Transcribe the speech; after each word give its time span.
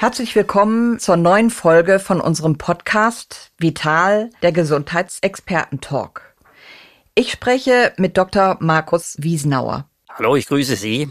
Herzlich 0.00 0.34
willkommen 0.34 0.98
zur 0.98 1.18
neuen 1.18 1.50
Folge 1.50 1.98
von 1.98 2.22
unserem 2.22 2.56
Podcast 2.56 3.52
Vital, 3.58 4.30
der 4.40 4.50
Gesundheitsexperten-Talk. 4.50 6.22
Ich 7.14 7.30
spreche 7.30 7.92
mit 7.98 8.16
Dr. 8.16 8.56
Markus 8.60 9.16
Wiesenauer. 9.18 9.90
Hallo, 10.08 10.36
ich 10.36 10.46
grüße 10.46 10.76
Sie. 10.76 11.10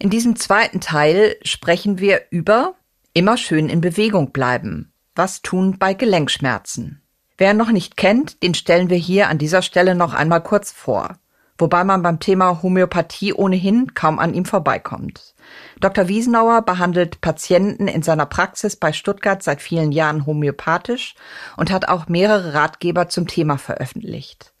In 0.00 0.10
diesem 0.10 0.34
zweiten 0.34 0.80
Teil 0.80 1.36
sprechen 1.42 2.00
wir 2.00 2.22
über 2.30 2.74
immer 3.14 3.36
schön 3.36 3.68
in 3.68 3.80
Bewegung 3.80 4.32
bleiben. 4.32 4.92
Was 5.14 5.40
tun 5.40 5.78
bei 5.78 5.94
Gelenkschmerzen? 5.94 7.00
Wer 7.36 7.54
noch 7.54 7.70
nicht 7.70 7.96
kennt, 7.96 8.42
den 8.42 8.54
stellen 8.54 8.90
wir 8.90 8.98
hier 8.98 9.28
an 9.28 9.38
dieser 9.38 9.62
Stelle 9.62 9.94
noch 9.94 10.14
einmal 10.14 10.42
kurz 10.42 10.72
vor 10.72 11.16
wobei 11.58 11.84
man 11.84 12.02
beim 12.02 12.20
Thema 12.20 12.62
Homöopathie 12.62 13.34
ohnehin 13.34 13.94
kaum 13.94 14.18
an 14.18 14.32
ihm 14.32 14.44
vorbeikommt. 14.44 15.34
Dr. 15.80 16.08
Wiesenauer 16.08 16.62
behandelt 16.62 17.20
Patienten 17.20 17.86
in 17.86 18.02
seiner 18.02 18.26
Praxis 18.26 18.74
bei 18.74 18.92
Stuttgart 18.92 19.42
seit 19.42 19.62
vielen 19.62 19.92
Jahren 19.92 20.26
homöopathisch 20.26 21.14
und 21.56 21.70
hat 21.70 21.88
auch 21.88 22.08
mehrere 22.08 22.54
Ratgeber 22.54 23.08
zum 23.08 23.28
Thema 23.28 23.58
veröffentlicht. 23.58 24.52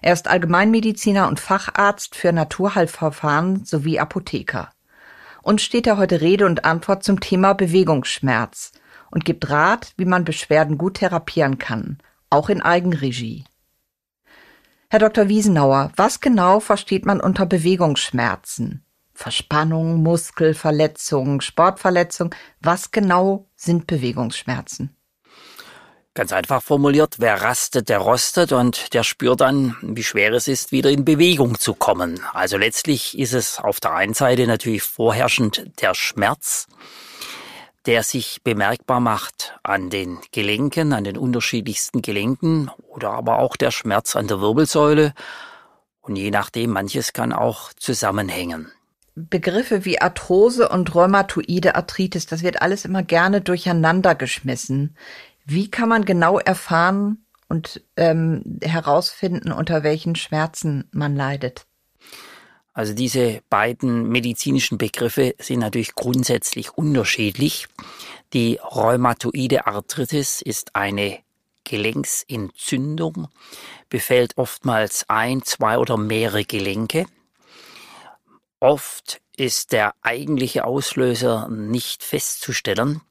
Er 0.00 0.12
ist 0.12 0.28
Allgemeinmediziner 0.28 1.26
und 1.28 1.40
Facharzt 1.40 2.14
für 2.14 2.32
Naturheilverfahren 2.32 3.64
sowie 3.64 3.98
Apotheker. 3.98 4.70
Und 5.42 5.60
steht 5.60 5.86
er 5.86 5.96
heute 5.96 6.20
Rede 6.20 6.46
und 6.46 6.64
Antwort 6.64 7.02
zum 7.02 7.20
Thema 7.20 7.54
Bewegungsschmerz 7.54 8.72
und 9.10 9.24
gibt 9.24 9.50
Rat, 9.50 9.92
wie 9.96 10.04
man 10.04 10.24
Beschwerden 10.24 10.78
gut 10.78 10.98
therapieren 10.98 11.58
kann, 11.58 11.98
auch 12.30 12.48
in 12.48 12.62
Eigenregie. 12.62 13.44
Herr 14.88 15.00
Dr. 15.00 15.28
Wiesenauer, 15.28 15.90
was 15.96 16.20
genau 16.20 16.60
versteht 16.60 17.06
man 17.06 17.20
unter 17.20 17.46
Bewegungsschmerzen? 17.46 18.84
Verspannung, 19.14 20.02
Muskelverletzung, 20.02 21.40
Sportverletzung. 21.40 22.34
Was 22.60 22.90
genau 22.90 23.48
sind 23.54 23.86
Bewegungsschmerzen? 23.86 24.94
Ganz 26.16 26.32
einfach 26.32 26.62
formuliert, 26.62 27.16
wer 27.18 27.42
rastet, 27.42 27.88
der 27.88 27.98
rostet 27.98 28.52
und 28.52 28.94
der 28.94 29.02
spürt 29.02 29.40
dann, 29.40 29.76
wie 29.82 30.04
schwer 30.04 30.32
es 30.32 30.46
ist, 30.46 30.70
wieder 30.70 30.90
in 30.90 31.04
Bewegung 31.04 31.58
zu 31.58 31.74
kommen. 31.74 32.20
Also 32.32 32.56
letztlich 32.56 33.18
ist 33.18 33.32
es 33.32 33.58
auf 33.58 33.80
der 33.80 33.94
einen 33.94 34.14
Seite 34.14 34.46
natürlich 34.46 34.82
vorherrschend 34.82 35.72
der 35.80 35.94
Schmerz, 35.94 36.68
der 37.86 38.04
sich 38.04 38.42
bemerkbar 38.44 39.00
macht 39.00 39.58
an 39.64 39.90
den 39.90 40.20
Gelenken, 40.30 40.92
an 40.92 41.02
den 41.02 41.18
unterschiedlichsten 41.18 42.00
Gelenken 42.00 42.70
oder 42.86 43.10
aber 43.10 43.40
auch 43.40 43.56
der 43.56 43.72
Schmerz 43.72 44.14
an 44.14 44.28
der 44.28 44.40
Wirbelsäule. 44.40 45.14
Und 46.00 46.14
je 46.14 46.30
nachdem, 46.30 46.70
manches 46.70 47.12
kann 47.12 47.32
auch 47.32 47.72
zusammenhängen. 47.72 48.70
Begriffe 49.14 49.84
wie 49.84 50.00
Arthrose 50.00 50.68
und 50.68 50.94
rheumatoide 50.94 51.76
Arthritis, 51.76 52.26
das 52.26 52.42
wird 52.42 52.62
alles 52.62 52.84
immer 52.84 53.02
gerne 53.02 53.40
durcheinander 53.40 54.14
geschmissen. 54.14 54.96
Wie 55.44 55.70
kann 55.70 55.88
man 55.88 56.04
genau 56.04 56.38
erfahren 56.38 57.24
und 57.48 57.82
ähm, 57.96 58.58
herausfinden, 58.62 59.52
unter 59.52 59.82
welchen 59.84 60.16
Schmerzen 60.16 60.88
man 60.90 61.14
leidet? 61.14 61.66
Also 62.72 62.92
diese 62.92 63.40
beiden 63.50 64.08
medizinischen 64.08 64.78
Begriffe 64.78 65.36
sind 65.38 65.60
natürlich 65.60 65.94
grundsätzlich 65.94 66.76
unterschiedlich. 66.76 67.68
Die 68.32 68.58
rheumatoide 68.60 69.68
Arthritis 69.68 70.42
ist 70.42 70.74
eine 70.74 71.20
Gelenksentzündung, 71.62 73.28
befällt 73.88 74.36
oftmals 74.36 75.04
ein, 75.08 75.44
zwei 75.44 75.78
oder 75.78 75.96
mehrere 75.96 76.44
Gelenke. 76.44 77.06
Oft 78.64 79.20
ist 79.36 79.72
der 79.72 79.94
eigentliche 80.00 80.64
Auslöser 80.64 81.48
nicht 81.50 82.02
festzustellen, 82.02 83.02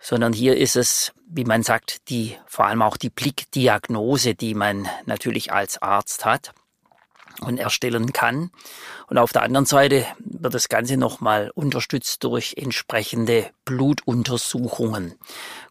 sondern 0.00 0.32
hier 0.32 0.56
ist 0.56 0.76
es, 0.76 1.12
wie 1.28 1.44
man 1.44 1.62
sagt, 1.62 2.08
die, 2.08 2.38
vor 2.46 2.64
allem 2.64 2.80
auch 2.80 2.96
die 2.96 3.10
Blickdiagnose, 3.10 4.34
die 4.34 4.54
man 4.54 4.88
natürlich 5.04 5.52
als 5.52 5.82
Arzt 5.82 6.24
hat 6.24 6.52
und 7.42 7.58
erstellen 7.58 8.14
kann. 8.14 8.50
Und 9.08 9.18
auf 9.18 9.34
der 9.34 9.42
anderen 9.42 9.66
Seite 9.66 10.06
wird 10.20 10.54
das 10.54 10.70
Ganze 10.70 10.96
nochmal 10.96 11.50
unterstützt 11.54 12.24
durch 12.24 12.54
entsprechende 12.56 13.50
Blutuntersuchungen. 13.66 15.18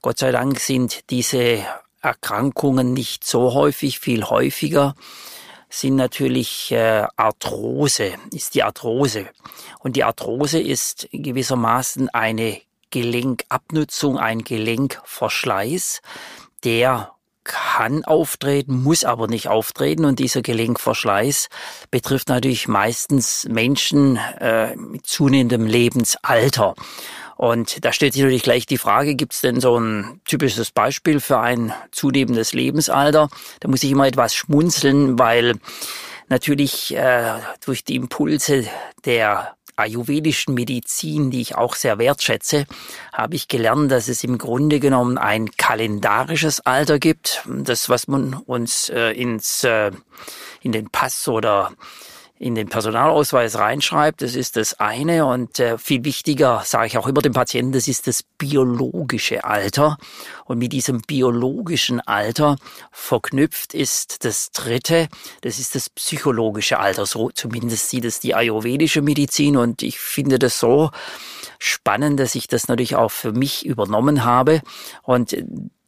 Gott 0.03 0.19
sei 0.19 0.31
Dank 0.31 0.59
sind 0.59 1.09
diese 1.09 1.65
Erkrankungen 2.03 2.93
nicht 2.93 3.25
so 3.25 3.55
häufig, 3.55 3.97
viel 3.99 4.25
häufiger 4.25 4.93
sind 5.71 5.95
natürlich 5.95 6.71
äh, 6.71 7.05
Arthrose, 7.15 8.13
ist 8.33 8.55
die 8.55 8.63
Arthrose. 8.63 9.27
Und 9.79 9.95
die 9.95 10.03
Arthrose 10.03 10.59
ist 10.59 11.07
gewissermaßen 11.11 12.09
eine 12.09 12.61
Gelenkabnutzung, 12.91 14.19
ein 14.19 14.43
Gelenkverschleiß, 14.43 16.01
der 16.63 17.13
kann 17.43 18.05
auftreten, 18.05 18.83
muss 18.83 19.03
aber 19.03 19.27
nicht 19.27 19.47
auftreten. 19.47 20.05
Und 20.05 20.19
dieser 20.19 20.41
Gelenkverschleiß 20.41 21.47
betrifft 21.89 22.29
natürlich 22.29 22.67
meistens 22.67 23.47
Menschen 23.49 24.17
äh, 24.39 24.75
mit 24.75 25.07
zunehmendem 25.07 25.65
Lebensalter. 25.65 26.75
Und 27.41 27.83
da 27.83 27.91
stellt 27.91 28.13
sich 28.13 28.21
natürlich 28.21 28.43
gleich 28.43 28.67
die 28.67 28.77
Frage, 28.77 29.15
gibt 29.15 29.33
es 29.33 29.41
denn 29.41 29.59
so 29.59 29.75
ein 29.75 30.21
typisches 30.25 30.69
Beispiel 30.69 31.19
für 31.19 31.39
ein 31.39 31.73
zunehmendes 31.89 32.53
Lebensalter? 32.53 33.29
Da 33.61 33.67
muss 33.67 33.81
ich 33.81 33.89
immer 33.89 34.05
etwas 34.05 34.35
schmunzeln, 34.35 35.17
weil 35.17 35.55
natürlich 36.29 36.95
äh, 36.95 37.39
durch 37.65 37.83
die 37.83 37.95
Impulse 37.95 38.67
der 39.05 39.55
ayurvedischen 39.75 40.53
Medizin, 40.53 41.31
die 41.31 41.41
ich 41.41 41.55
auch 41.55 41.73
sehr 41.73 41.97
wertschätze, 41.97 42.67
habe 43.11 43.35
ich 43.35 43.47
gelernt, 43.47 43.91
dass 43.91 44.07
es 44.07 44.23
im 44.23 44.37
Grunde 44.37 44.79
genommen 44.79 45.17
ein 45.17 45.49
kalendarisches 45.49 46.59
Alter 46.59 46.99
gibt, 46.99 47.41
das 47.47 47.89
was 47.89 48.07
man 48.07 48.35
uns 48.35 48.89
äh, 48.89 49.13
ins 49.13 49.63
äh, 49.63 49.89
in 50.61 50.73
den 50.73 50.91
Pass 50.91 51.27
oder 51.27 51.71
in 52.41 52.55
den 52.55 52.69
Personalausweis 52.69 53.59
reinschreibt, 53.59 54.23
das 54.23 54.35
ist 54.35 54.57
das 54.57 54.79
eine. 54.79 55.27
Und 55.27 55.59
äh, 55.59 55.77
viel 55.77 56.03
wichtiger, 56.03 56.63
sage 56.65 56.87
ich 56.87 56.97
auch 56.97 57.05
über 57.05 57.21
den 57.21 57.33
Patienten, 57.33 57.71
das 57.71 57.87
ist 57.87 58.07
das 58.07 58.23
biologische 58.23 59.43
Alter. 59.43 59.97
Und 60.45 60.57
mit 60.57 60.73
diesem 60.73 61.01
biologischen 61.01 61.99
Alter 62.01 62.55
verknüpft 62.91 63.75
ist 63.75 64.25
das 64.25 64.49
dritte, 64.49 65.07
das 65.41 65.59
ist 65.59 65.75
das 65.75 65.91
psychologische 65.91 66.79
Alter, 66.79 67.05
so 67.05 67.29
zumindest 67.29 67.91
sieht 67.91 68.05
es 68.05 68.19
die 68.19 68.33
ayurvedische 68.33 69.03
Medizin. 69.03 69.55
Und 69.55 69.83
ich 69.83 69.99
finde 69.99 70.39
das 70.39 70.59
so 70.59 70.89
spannend, 71.59 72.19
dass 72.19 72.33
ich 72.33 72.47
das 72.47 72.67
natürlich 72.67 72.95
auch 72.95 73.11
für 73.11 73.33
mich 73.33 73.67
übernommen 73.67 74.23
habe. 74.23 74.61
Und 75.03 75.37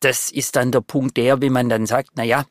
das 0.02 0.30
ist 0.30 0.56
dann 0.56 0.72
der 0.72 0.82
Punkt 0.82 1.18
der, 1.18 1.42
wie 1.42 1.50
man 1.50 1.68
dann 1.68 1.88
sagt, 1.88 2.12
na 2.14 2.24
ja, 2.24 2.46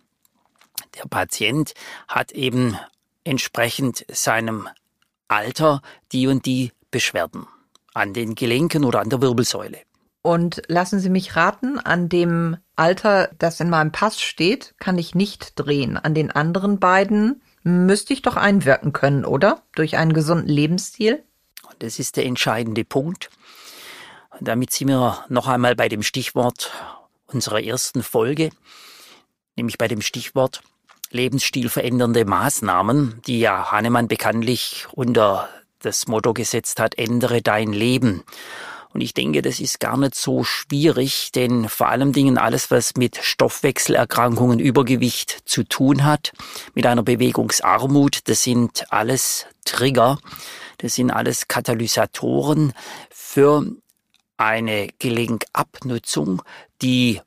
der 0.96 1.04
Patient 1.08 1.72
hat 2.08 2.32
eben 2.32 2.76
entsprechend 3.24 4.04
seinem 4.10 4.68
Alter 5.28 5.82
die 6.12 6.26
und 6.26 6.46
die 6.46 6.72
Beschwerden 6.90 7.46
an 7.94 8.12
den 8.12 8.34
Gelenken 8.34 8.84
oder 8.84 9.00
an 9.00 9.10
der 9.10 9.20
Wirbelsäule. 9.20 9.78
Und 10.22 10.62
lassen 10.68 11.00
Sie 11.00 11.10
mich 11.10 11.34
raten, 11.34 11.78
an 11.78 12.08
dem 12.08 12.56
Alter, 12.76 13.30
das 13.38 13.58
in 13.60 13.70
meinem 13.70 13.90
Pass 13.90 14.20
steht, 14.20 14.74
kann 14.78 14.96
ich 14.96 15.14
nicht 15.14 15.52
drehen. 15.56 15.96
An 15.96 16.14
den 16.14 16.30
anderen 16.30 16.78
beiden 16.78 17.42
müsste 17.64 18.12
ich 18.12 18.22
doch 18.22 18.36
einwirken 18.36 18.92
können, 18.92 19.24
oder? 19.24 19.62
Durch 19.74 19.96
einen 19.96 20.12
gesunden 20.12 20.48
Lebensstil? 20.48 21.24
Das 21.80 21.98
ist 21.98 22.16
der 22.16 22.26
entscheidende 22.26 22.84
Punkt. 22.84 23.30
Damit 24.40 24.72
sind 24.72 24.88
wir 24.88 25.24
noch 25.28 25.48
einmal 25.48 25.74
bei 25.74 25.88
dem 25.88 26.02
Stichwort 26.02 26.70
unserer 27.26 27.62
ersten 27.62 28.02
Folge, 28.02 28.50
nämlich 29.56 29.78
bei 29.78 29.88
dem 29.88 30.00
Stichwort 30.00 30.62
lebensstilverändernde 31.12 32.24
Maßnahmen, 32.24 33.20
die 33.26 33.40
ja 33.40 33.70
Hahnemann 33.70 34.08
bekanntlich 34.08 34.86
unter 34.92 35.48
das 35.80 36.06
Motto 36.06 36.32
gesetzt 36.32 36.80
hat, 36.80 36.96
ändere 36.98 37.42
dein 37.42 37.72
Leben. 37.72 38.24
Und 38.92 39.00
ich 39.00 39.14
denke, 39.14 39.40
das 39.40 39.58
ist 39.58 39.80
gar 39.80 39.96
nicht 39.96 40.14
so 40.14 40.44
schwierig, 40.44 41.32
denn 41.32 41.68
vor 41.68 41.88
allem 41.88 42.12
Dingen 42.12 42.36
alles, 42.36 42.70
was 42.70 42.94
mit 42.96 43.16
Stoffwechselerkrankungen, 43.16 44.58
Übergewicht 44.58 45.48
zu 45.48 45.64
tun 45.64 46.04
hat, 46.04 46.32
mit 46.74 46.86
einer 46.86 47.02
Bewegungsarmut, 47.02 48.28
das 48.28 48.42
sind 48.42 48.92
alles 48.92 49.46
Trigger, 49.64 50.18
das 50.78 50.94
sind 50.94 51.10
alles 51.10 51.48
Katalysatoren 51.48 52.74
für 53.10 53.64
eine 54.36 54.88
Gelenkabnutzung, 54.98 56.42
die 56.82 57.20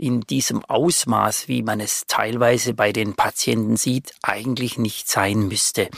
in 0.00 0.22
diesem 0.22 0.64
Ausmaß, 0.64 1.46
wie 1.46 1.62
man 1.62 1.78
es 1.78 2.06
teilweise 2.06 2.72
bei 2.72 2.90
den 2.90 3.14
Patienten 3.14 3.76
sieht, 3.76 4.14
eigentlich 4.22 4.78
nicht 4.78 5.08
sein 5.08 5.48
müsste. 5.48 5.88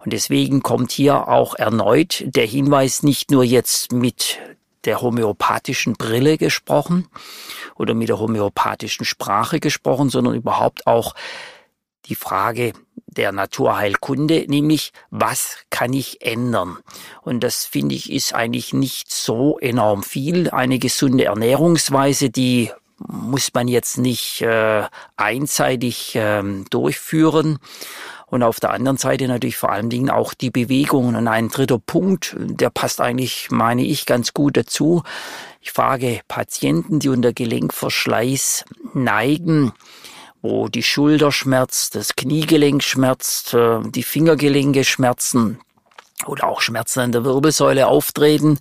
Und 0.00 0.12
deswegen 0.12 0.62
kommt 0.62 0.90
hier 0.90 1.28
auch 1.28 1.54
erneut 1.54 2.24
der 2.26 2.46
Hinweis, 2.46 3.04
nicht 3.04 3.30
nur 3.30 3.44
jetzt 3.44 3.92
mit 3.92 4.38
der 4.84 5.00
homöopathischen 5.00 5.94
Brille 5.94 6.36
gesprochen 6.36 7.08
oder 7.76 7.94
mit 7.94 8.08
der 8.08 8.18
homöopathischen 8.18 9.06
Sprache 9.06 9.60
gesprochen, 9.60 10.10
sondern 10.10 10.34
überhaupt 10.34 10.86
auch 10.86 11.14
die 12.06 12.16
Frage 12.16 12.72
der 13.06 13.32
Naturheilkunde, 13.32 14.46
nämlich 14.48 14.92
was 15.10 15.58
kann 15.70 15.92
ich 15.92 16.20
ändern? 16.20 16.78
Und 17.22 17.44
das 17.44 17.64
finde 17.64 17.94
ich 17.94 18.12
ist 18.12 18.34
eigentlich 18.34 18.72
nicht 18.72 19.12
so 19.12 19.58
enorm 19.58 20.02
viel. 20.02 20.50
Eine 20.50 20.78
gesunde 20.78 21.24
Ernährungsweise, 21.26 22.30
die 22.30 22.70
muss 22.98 23.52
man 23.54 23.68
jetzt 23.68 23.98
nicht 23.98 24.40
äh, 24.42 24.84
einseitig 25.16 26.14
äh, 26.16 26.42
durchführen. 26.70 27.58
Und 28.26 28.42
auf 28.42 28.58
der 28.58 28.70
anderen 28.70 28.96
Seite 28.96 29.28
natürlich 29.28 29.56
vor 29.56 29.70
allen 29.70 29.90
Dingen 29.90 30.10
auch 30.10 30.34
die 30.34 30.50
Bewegungen. 30.50 31.14
Und 31.14 31.28
ein 31.28 31.50
dritter 31.50 31.78
Punkt, 31.78 32.34
der 32.38 32.70
passt 32.70 33.00
eigentlich, 33.00 33.50
meine 33.50 33.84
ich, 33.84 34.06
ganz 34.06 34.32
gut 34.32 34.56
dazu. 34.56 35.02
Ich 35.60 35.72
frage 35.72 36.20
Patienten, 36.26 36.98
die 36.98 37.08
unter 37.08 37.32
Gelenkverschleiß 37.32 38.64
neigen, 38.92 39.72
wo 40.42 40.68
die 40.68 40.82
Schulter 40.82 41.32
schmerzt, 41.32 41.94
das 41.94 42.16
Kniegelenk 42.16 42.82
schmerzt, 42.82 43.54
äh, 43.54 43.80
die 43.82 44.02
Fingergelenke 44.02 44.84
schmerzen 44.84 45.58
oder 46.26 46.48
auch 46.48 46.60
Schmerzen 46.60 47.00
an 47.00 47.12
der 47.12 47.24
Wirbelsäule 47.24 47.86
auftreten. 47.86 48.58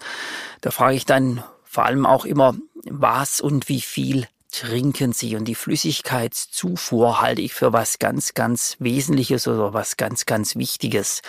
Da 0.61 0.71
frage 0.71 0.95
ich 0.95 1.05
dann 1.05 1.43
vor 1.63 1.85
allem 1.85 2.05
auch 2.05 2.25
immer, 2.25 2.55
was 2.89 3.41
und 3.41 3.69
wie 3.69 3.81
viel 3.81 4.27
trinken 4.51 5.13
Sie. 5.13 5.35
Und 5.35 5.45
die 5.45 5.55
Flüssigkeitszufuhr 5.55 7.21
halte 7.21 7.41
ich 7.41 7.53
für 7.53 7.73
was 7.73 7.99
ganz, 7.99 8.33
ganz 8.33 8.77
Wesentliches 8.79 9.47
oder 9.47 9.73
was 9.73 9.97
ganz, 9.97 10.25
ganz 10.25 10.55
Wichtiges. 10.55 11.21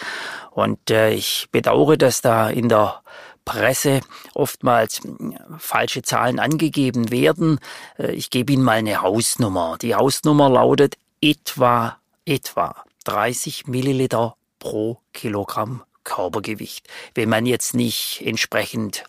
Und 0.50 0.90
äh, 0.90 1.12
ich 1.12 1.48
bedauere, 1.50 1.96
dass 1.96 2.20
da 2.20 2.50
in 2.50 2.68
der 2.68 3.02
Presse 3.44 4.00
oftmals 4.34 5.00
hm, 5.00 5.36
falsche 5.58 6.02
Zahlen 6.02 6.38
angegeben 6.38 7.10
werden. 7.10 7.58
Äh, 7.98 8.12
ich 8.12 8.30
gebe 8.30 8.52
Ihnen 8.52 8.62
mal 8.62 8.78
eine 8.78 9.00
Hausnummer. 9.00 9.78
Die 9.80 9.94
Hausnummer 9.94 10.50
lautet 10.50 10.96
etwa, 11.20 11.98
etwa 12.26 12.84
30 13.04 13.66
Milliliter 13.66 14.36
pro 14.58 15.00
Kilogramm 15.12 15.82
Körpergewicht. 16.04 16.86
Wenn 17.14 17.30
man 17.30 17.46
jetzt 17.46 17.74
nicht 17.74 18.22
entsprechend 18.24 19.04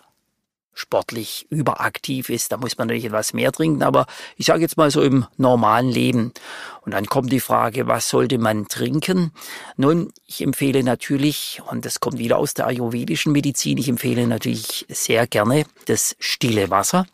sportlich 0.76 1.48
überaktiv 1.50 2.30
ist, 2.30 2.52
da 2.52 2.58
muss 2.58 2.78
man 2.78 2.88
natürlich 2.88 3.06
etwas 3.06 3.34
mehr 3.34 3.52
trinken, 3.52 3.82
aber 3.82 4.06
ich 4.36 4.46
sage 4.46 4.62
jetzt 4.62 4.78
mal 4.78 4.92
so 4.92 5.02
im 5.02 5.26
normalen 5.38 5.90
Leben. 5.90 6.34
Und 6.82 6.94
dann 6.94 7.08
kommt 7.08 7.32
die 7.32 7.40
Frage, 7.40 7.88
was 7.88 8.10
sollte 8.10 8.38
man 8.38 8.68
trinken? 8.68 9.32
Nun, 9.78 10.12
ich 10.28 10.42
empfehle 10.42 10.84
natürlich, 10.84 11.62
und 11.72 11.86
das 11.86 12.00
kommt 12.00 12.20
wieder 12.20 12.38
aus 12.38 12.54
der 12.54 12.68
ayurvedischen 12.68 13.32
Medizin, 13.32 13.78
ich 13.78 13.90
empfehle 13.90 14.28
natürlich 14.28 14.86
sehr 14.90 15.26
gerne 15.26 15.66
das 15.86 16.16
stille 16.20 16.70
Wasser, 16.70 17.08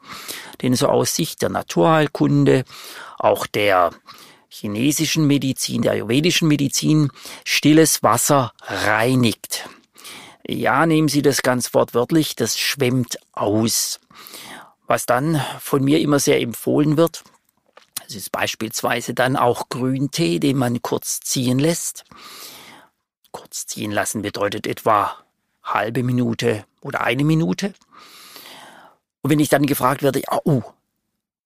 denn 0.62 0.75
so 0.75 0.88
aus 0.88 1.16
Sicht 1.16 1.42
der 1.42 1.50
Naturheilkunde, 1.50 2.66
auch 3.18 3.46
der 3.46 3.92
chinesischen 4.50 5.28
Medizin, 5.28 5.84
der 5.84 5.94
ayurvedischen 5.94 6.48
Medizin, 6.48 7.12
stilles 7.46 8.04
Wasser 8.04 8.54
reinigt. 8.62 9.69
Ja, 10.48 10.86
nehmen 10.86 11.08
Sie 11.08 11.22
das 11.22 11.42
ganz 11.42 11.74
wortwörtlich, 11.74 12.36
das 12.36 12.58
schwemmt 12.58 13.18
aus. 13.34 14.00
Was 14.88 15.06
dann 15.06 15.42
von 15.60 15.84
mir 15.84 16.00
immer 16.00 16.20
sehr 16.20 16.42
empfohlen 16.42 16.98
wird, 16.98 17.24
das 18.12 18.16
ist 18.16 18.32
beispielsweise 18.32 19.14
dann 19.14 19.38
auch 19.38 19.70
Grüntee, 19.70 20.40
den 20.40 20.58
man 20.58 20.82
kurz 20.82 21.22
ziehen 21.22 21.60
lässt. 21.60 22.04
Kurz 23.32 23.68
ziehen 23.68 23.92
lassen 23.92 24.22
bedeutet 24.22 24.68
etwa 24.68 25.16
halbe 25.64 26.04
Minute 26.04 26.66
oder 26.82 27.02
eine 27.02 27.24
Minute. 27.24 27.74
Und 29.22 29.30
wenn 29.30 29.40
ich 29.40 29.48
dann 29.48 29.66
gefragt 29.66 30.04
werde, 30.04 30.24
oh, 30.44 30.62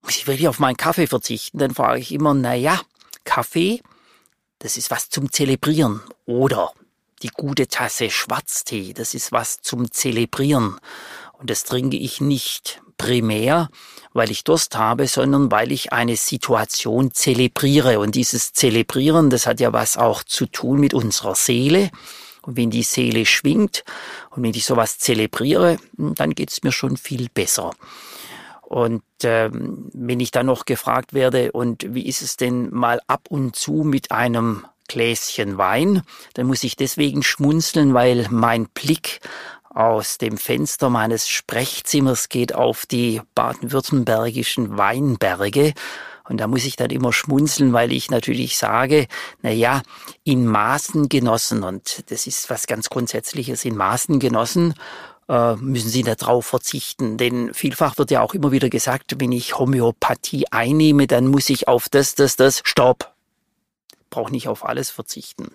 muss 0.01 0.17
ich 0.17 0.25
wirklich 0.25 0.47
auf 0.47 0.57
meinen 0.57 0.77
Kaffee 0.77 1.07
verzichten, 1.07 1.59
dann 1.59 1.75
frage 1.75 1.99
ich 1.99 2.11
immer, 2.11 2.33
na 2.33 2.55
ja, 2.55 2.81
Kaffee, 3.25 3.83
das 4.59 4.77
ist 4.77 4.89
was 4.89 5.09
zum 5.09 5.31
Zelebrieren. 5.31 6.01
Oder 6.25 6.73
die 7.21 7.29
gute 7.29 7.67
Tasse 7.67 8.09
Schwarztee, 8.09 8.93
das 8.93 9.13
ist 9.13 9.31
was 9.31 9.61
zum 9.61 9.91
Zelebrieren. 9.91 10.77
Und 11.33 11.49
das 11.49 11.63
trinke 11.63 11.97
ich 11.97 12.21
nicht 12.21 12.81
primär, 12.97 13.69
weil 14.13 14.31
ich 14.31 14.43
Durst 14.43 14.77
habe, 14.77 15.07
sondern 15.07 15.51
weil 15.51 15.71
ich 15.71 15.91
eine 15.91 16.15
Situation 16.15 17.11
zelebriere. 17.11 17.99
Und 17.99 18.15
dieses 18.15 18.53
Zelebrieren, 18.53 19.29
das 19.29 19.47
hat 19.47 19.59
ja 19.59 19.73
was 19.73 19.97
auch 19.97 20.23
zu 20.23 20.45
tun 20.45 20.79
mit 20.79 20.93
unserer 20.93 21.35
Seele. 21.35 21.89
Und 22.41 22.57
wenn 22.57 22.69
die 22.69 22.83
Seele 22.83 23.25
schwingt 23.25 23.83
und 24.29 24.43
wenn 24.43 24.53
ich 24.53 24.65
sowas 24.65 24.99
zelebriere, 24.99 25.77
dann 25.97 26.35
geht's 26.35 26.63
mir 26.63 26.71
schon 26.71 26.95
viel 26.95 27.27
besser. 27.33 27.71
Und 28.61 29.03
ähm, 29.23 29.89
wenn 29.93 30.19
ich 30.19 30.31
dann 30.31 30.47
noch 30.47 30.65
gefragt 30.65 31.13
werde, 31.13 31.51
und 31.51 31.93
wie 31.93 32.05
ist 32.05 32.21
es 32.21 32.37
denn 32.37 32.73
mal 32.73 33.01
ab 33.07 33.27
und 33.29 33.55
zu 33.55 33.83
mit 33.83 34.11
einem 34.11 34.65
Gläschen 34.87 35.57
Wein, 35.57 36.01
dann 36.33 36.47
muss 36.47 36.63
ich 36.63 36.75
deswegen 36.75 37.23
schmunzeln, 37.23 37.93
weil 37.93 38.27
mein 38.29 38.67
Blick 38.67 39.19
aus 39.75 40.17
dem 40.17 40.37
Fenster 40.37 40.89
meines 40.89 41.27
Sprechzimmers 41.27 42.29
geht 42.29 42.55
auf 42.55 42.85
die 42.85 43.21
baden-württembergischen 43.35 44.77
Weinberge. 44.77 45.73
Und 46.27 46.37
da 46.39 46.47
muss 46.47 46.65
ich 46.65 46.75
dann 46.75 46.89
immer 46.89 47.13
schmunzeln, 47.13 47.73
weil 47.73 47.91
ich 47.91 48.09
natürlich 48.09 48.57
sage, 48.57 49.07
na 49.41 49.51
ja, 49.51 49.83
in 50.23 50.47
Maßen 50.47 51.09
genossen. 51.09 51.63
Und 51.63 52.09
das 52.09 52.25
ist 52.25 52.49
was 52.49 52.67
ganz 52.67 52.89
Grundsätzliches. 52.89 53.65
In 53.65 53.75
Maßen 53.75 54.19
genossen 54.19 54.73
äh, 55.27 55.55
müssen 55.55 55.89
Sie 55.89 56.03
darauf 56.03 56.45
verzichten. 56.45 57.17
Denn 57.17 57.53
vielfach 57.53 57.97
wird 57.97 58.11
ja 58.11 58.21
auch 58.21 58.33
immer 58.33 58.51
wieder 58.51 58.69
gesagt, 58.69 59.15
wenn 59.19 59.31
ich 59.31 59.57
Homöopathie 59.59 60.45
einnehme, 60.51 61.05
dann 61.05 61.27
muss 61.27 61.49
ich 61.49 61.67
auf 61.67 61.89
das, 61.89 62.15
das, 62.15 62.35
das, 62.37 62.61
stopp 62.63 63.14
brauche 64.15 64.31
nicht 64.31 64.47
auf 64.47 64.63
alles 64.65 64.89
verzichten, 64.89 65.51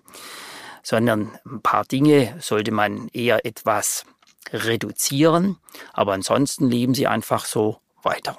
sondern 0.83 1.31
ein 1.47 1.63
paar 1.63 1.87
Dinge 1.87 2.37
sollte 2.41 2.73
man 2.73 3.09
eher 3.09 3.47
etwas 3.47 4.05
reduzieren, 4.53 5.57
aber 5.95 6.13
ansonsten 6.13 6.69
leben 6.69 6.93
sie 6.93 7.07
einfach 7.07 7.47
so 7.47 7.81
weiter. 8.03 8.39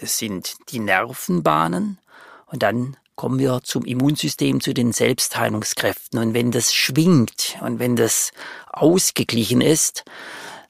das 0.00 0.18
sind 0.18 0.56
die 0.70 0.78
Nervenbahnen 0.78 1.98
und 2.46 2.62
dann 2.62 2.96
kommen 3.16 3.38
wir 3.38 3.60
zum 3.62 3.84
Immunsystem, 3.84 4.60
zu 4.60 4.74
den 4.74 4.92
Selbstheilungskräften. 4.92 6.20
Und 6.20 6.34
wenn 6.34 6.50
das 6.50 6.74
schwingt 6.74 7.56
und 7.62 7.78
wenn 7.78 7.96
das 7.96 8.30
ausgeglichen 8.70 9.62
ist, 9.62 10.04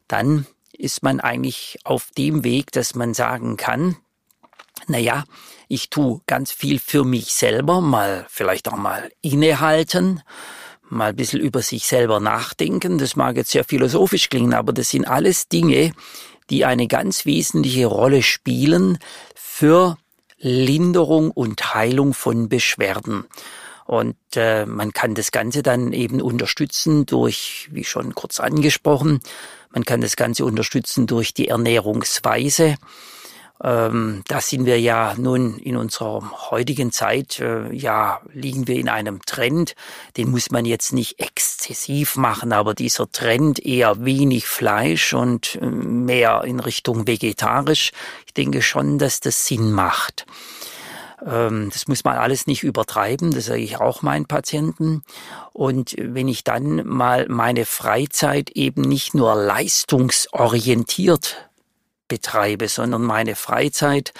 dann 0.06 0.46
ist 0.72 1.02
man 1.02 1.20
eigentlich 1.20 1.78
auf 1.84 2.10
dem 2.16 2.44
Weg, 2.44 2.70
dass 2.70 2.94
man 2.94 3.14
sagen 3.14 3.56
kann, 3.56 3.96
na 4.86 4.98
ja, 4.98 5.24
ich 5.68 5.90
tu 5.90 6.20
ganz 6.26 6.52
viel 6.52 6.78
für 6.78 7.04
mich 7.04 7.32
selber, 7.32 7.80
mal 7.80 8.26
vielleicht 8.28 8.68
auch 8.68 8.76
mal 8.76 9.10
innehalten, 9.20 10.22
mal 10.88 11.08
ein 11.08 11.16
bisschen 11.16 11.40
über 11.40 11.62
sich 11.62 11.86
selber 11.86 12.20
nachdenken. 12.20 12.98
Das 12.98 13.16
mag 13.16 13.36
jetzt 13.36 13.50
sehr 13.50 13.64
philosophisch 13.64 14.28
klingen, 14.28 14.54
aber 14.54 14.72
das 14.72 14.90
sind 14.90 15.08
alles 15.08 15.48
Dinge, 15.48 15.92
die 16.50 16.64
eine 16.64 16.86
ganz 16.86 17.26
wesentliche 17.26 17.86
Rolle 17.86 18.22
spielen 18.22 18.98
für 19.34 19.98
Linderung 20.38 21.30
und 21.30 21.74
Heilung 21.74 22.14
von 22.14 22.48
Beschwerden. 22.48 23.24
Und 23.86 24.16
äh, 24.34 24.66
man 24.66 24.92
kann 24.92 25.14
das 25.14 25.30
Ganze 25.30 25.62
dann 25.62 25.92
eben 25.92 26.20
unterstützen 26.20 27.06
durch, 27.06 27.68
wie 27.70 27.84
schon 27.84 28.14
kurz 28.14 28.40
angesprochen, 28.40 29.20
man 29.70 29.84
kann 29.84 30.00
das 30.00 30.16
Ganze 30.16 30.44
unterstützen 30.44 31.06
durch 31.06 31.34
die 31.34 31.48
Ernährungsweise. 31.48 32.76
Ähm, 33.62 34.22
da 34.28 34.40
sind 34.40 34.66
wir 34.66 34.78
ja 34.78 35.14
nun 35.16 35.58
in 35.58 35.76
unserer 35.76 36.50
heutigen 36.50 36.92
Zeit, 36.92 37.40
äh, 37.40 37.72
ja, 37.72 38.20
liegen 38.32 38.68
wir 38.68 38.76
in 38.76 38.88
einem 38.88 39.22
Trend, 39.24 39.74
den 40.16 40.30
muss 40.30 40.50
man 40.50 40.66
jetzt 40.66 40.92
nicht 40.92 41.20
exzessiv 41.20 42.16
machen, 42.16 42.52
aber 42.52 42.74
dieser 42.74 43.10
Trend 43.10 43.64
eher 43.64 44.04
wenig 44.04 44.46
Fleisch 44.46 45.14
und 45.14 45.58
äh, 45.62 45.66
mehr 45.66 46.42
in 46.44 46.60
Richtung 46.60 47.06
vegetarisch, 47.06 47.92
ich 48.26 48.34
denke 48.34 48.60
schon, 48.60 48.98
dass 48.98 49.20
das 49.20 49.46
Sinn 49.46 49.72
macht. 49.72 50.26
Ähm, 51.24 51.70
das 51.72 51.88
muss 51.88 52.04
man 52.04 52.18
alles 52.18 52.46
nicht 52.46 52.62
übertreiben, 52.62 53.30
das 53.30 53.46
sage 53.46 53.60
ich 53.60 53.78
auch 53.78 54.02
meinen 54.02 54.26
Patienten. 54.26 55.02
Und 55.52 55.94
wenn 55.98 56.28
ich 56.28 56.44
dann 56.44 56.86
mal 56.86 57.26
meine 57.28 57.64
Freizeit 57.64 58.50
eben 58.50 58.82
nicht 58.82 59.14
nur 59.14 59.34
leistungsorientiert 59.34 61.45
betreibe, 62.08 62.68
sondern 62.68 63.02
meine 63.02 63.34
Freizeit 63.34 64.12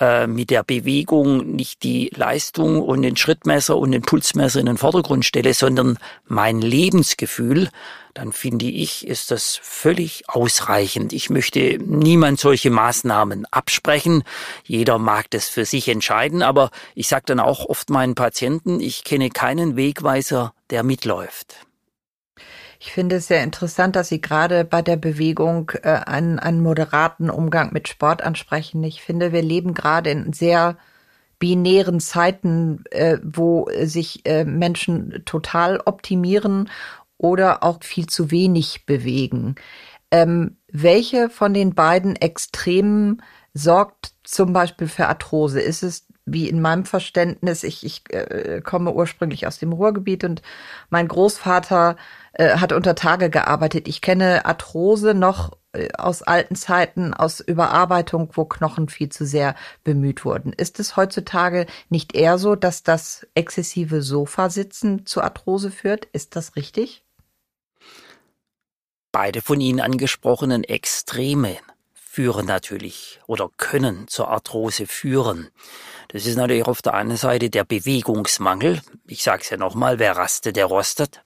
äh, 0.00 0.26
mit 0.26 0.50
der 0.50 0.62
Bewegung 0.62 1.46
nicht 1.54 1.82
die 1.82 2.10
Leistung 2.14 2.80
und 2.80 3.02
den 3.02 3.16
Schrittmesser 3.16 3.76
und 3.76 3.92
den 3.92 4.02
Pulsmesser 4.02 4.60
in 4.60 4.66
den 4.66 4.78
Vordergrund 4.78 5.24
stelle, 5.24 5.54
sondern 5.54 5.98
mein 6.26 6.60
Lebensgefühl, 6.60 7.68
dann 8.14 8.32
finde 8.32 8.66
ich, 8.66 9.06
ist 9.06 9.30
das 9.30 9.58
völlig 9.62 10.28
ausreichend. 10.28 11.12
Ich 11.12 11.30
möchte 11.30 11.78
niemand 11.78 12.40
solche 12.40 12.70
Maßnahmen 12.70 13.46
absprechen. 13.50 14.22
Jeder 14.64 14.98
mag 14.98 15.30
das 15.30 15.48
für 15.48 15.64
sich 15.64 15.88
entscheiden, 15.88 16.42
aber 16.42 16.70
ich 16.94 17.08
sage 17.08 17.24
dann 17.26 17.40
auch 17.40 17.64
oft 17.66 17.90
meinen 17.90 18.14
Patienten, 18.14 18.80
ich 18.80 19.04
kenne 19.04 19.30
keinen 19.30 19.76
Wegweiser, 19.76 20.52
der 20.70 20.82
mitläuft. 20.82 21.56
Ich 22.84 22.90
finde 22.90 23.16
es 23.16 23.28
sehr 23.28 23.44
interessant, 23.44 23.94
dass 23.94 24.08
Sie 24.08 24.20
gerade 24.20 24.64
bei 24.64 24.82
der 24.82 24.96
Bewegung 24.96 25.70
äh, 25.84 26.00
einen, 26.04 26.40
einen 26.40 26.60
moderaten 26.60 27.30
Umgang 27.30 27.72
mit 27.72 27.86
Sport 27.86 28.22
ansprechen. 28.22 28.82
Ich 28.82 29.02
finde, 29.02 29.30
wir 29.30 29.40
leben 29.40 29.72
gerade 29.72 30.10
in 30.10 30.32
sehr 30.32 30.76
binären 31.38 32.00
Zeiten, 32.00 32.82
äh, 32.90 33.18
wo 33.22 33.68
sich 33.84 34.26
äh, 34.26 34.44
Menschen 34.44 35.22
total 35.26 35.78
optimieren 35.84 36.68
oder 37.18 37.62
auch 37.62 37.84
viel 37.84 38.08
zu 38.08 38.32
wenig 38.32 38.84
bewegen. 38.84 39.54
Ähm, 40.10 40.56
welche 40.66 41.30
von 41.30 41.54
den 41.54 41.76
beiden 41.76 42.16
Extremen 42.16 43.22
sorgt 43.54 44.14
zum 44.24 44.52
Beispiel 44.52 44.88
für 44.88 45.06
Arthrose? 45.06 45.60
Ist 45.60 45.84
es 45.84 46.08
wie 46.24 46.48
in 46.48 46.60
meinem 46.60 46.84
Verständnis, 46.84 47.64
ich, 47.64 47.84
ich 47.84 48.02
äh, 48.10 48.60
komme 48.62 48.92
ursprünglich 48.92 49.46
aus 49.46 49.58
dem 49.58 49.72
Ruhrgebiet 49.72 50.24
und 50.24 50.42
mein 50.88 51.08
Großvater 51.08 51.96
äh, 52.34 52.58
hat 52.58 52.72
unter 52.72 52.94
Tage 52.94 53.28
gearbeitet. 53.28 53.88
Ich 53.88 54.00
kenne 54.00 54.46
Arthrose 54.46 55.14
noch 55.14 55.56
äh, 55.72 55.88
aus 55.94 56.22
alten 56.22 56.54
Zeiten, 56.54 57.12
aus 57.12 57.40
Überarbeitung, 57.40 58.30
wo 58.34 58.44
Knochen 58.44 58.88
viel 58.88 59.08
zu 59.08 59.26
sehr 59.26 59.56
bemüht 59.84 60.24
wurden. 60.24 60.52
Ist 60.52 60.78
es 60.78 60.96
heutzutage 60.96 61.66
nicht 61.88 62.14
eher 62.14 62.38
so, 62.38 62.54
dass 62.54 62.82
das 62.82 63.26
exzessive 63.34 64.02
Sofasitzen 64.02 65.06
zu 65.06 65.22
Arthrose 65.22 65.70
führt? 65.70 66.04
Ist 66.12 66.36
das 66.36 66.56
richtig? 66.56 67.04
Beide 69.10 69.42
von 69.42 69.60
Ihnen 69.60 69.80
angesprochenen 69.80 70.64
Extreme 70.64 71.56
führen 71.94 72.46
natürlich 72.46 73.20
oder 73.26 73.50
können 73.56 74.06
zur 74.08 74.28
Arthrose 74.28 74.86
führen. 74.86 75.48
Das 76.08 76.26
ist 76.26 76.36
natürlich 76.36 76.66
auf 76.66 76.82
der 76.82 76.94
einen 76.94 77.16
Seite 77.16 77.50
der 77.50 77.64
Bewegungsmangel. 77.64 78.80
Ich 79.06 79.22
sage 79.22 79.42
es 79.42 79.50
ja 79.50 79.56
nochmal, 79.56 79.98
wer 79.98 80.16
rastet, 80.16 80.56
der 80.56 80.66
rostet. 80.66 81.22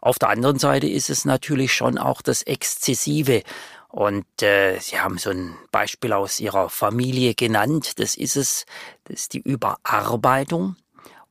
Auf 0.00 0.18
der 0.18 0.28
anderen 0.28 0.58
Seite 0.58 0.86
ist 0.86 1.08
es 1.08 1.24
natürlich 1.24 1.72
schon 1.72 1.96
auch 1.96 2.20
das 2.20 2.42
Exzessive. 2.42 3.42
Und 3.88 4.42
äh, 4.42 4.78
Sie 4.80 5.00
haben 5.00 5.18
so 5.18 5.30
ein 5.30 5.56
Beispiel 5.70 6.12
aus 6.12 6.40
Ihrer 6.40 6.68
Familie 6.68 7.34
genannt. 7.34 7.98
Das 8.00 8.16
ist 8.16 8.36
es, 8.36 8.66
das 9.04 9.20
ist 9.20 9.32
die 9.32 9.40
Überarbeitung. 9.40 10.76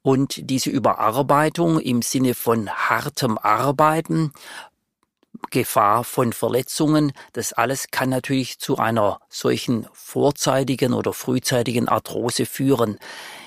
Und 0.01 0.50
diese 0.50 0.70
Überarbeitung 0.70 1.79
im 1.79 2.01
Sinne 2.01 2.34
von 2.34 2.70
hartem 2.70 3.38
Arbeiten, 3.38 4.34
Gefahr 5.51 6.03
von 6.03 6.33
Verletzungen, 6.33 7.12
das 7.33 7.53
alles 7.53 7.88
kann 7.91 8.09
natürlich 8.09 8.59
zu 8.59 8.77
einer 8.77 9.19
solchen 9.29 9.88
vorzeitigen 9.93 10.93
oder 10.93 11.13
frühzeitigen 11.13 11.88
Arthrose 11.88 12.45
führen. 12.45 13.00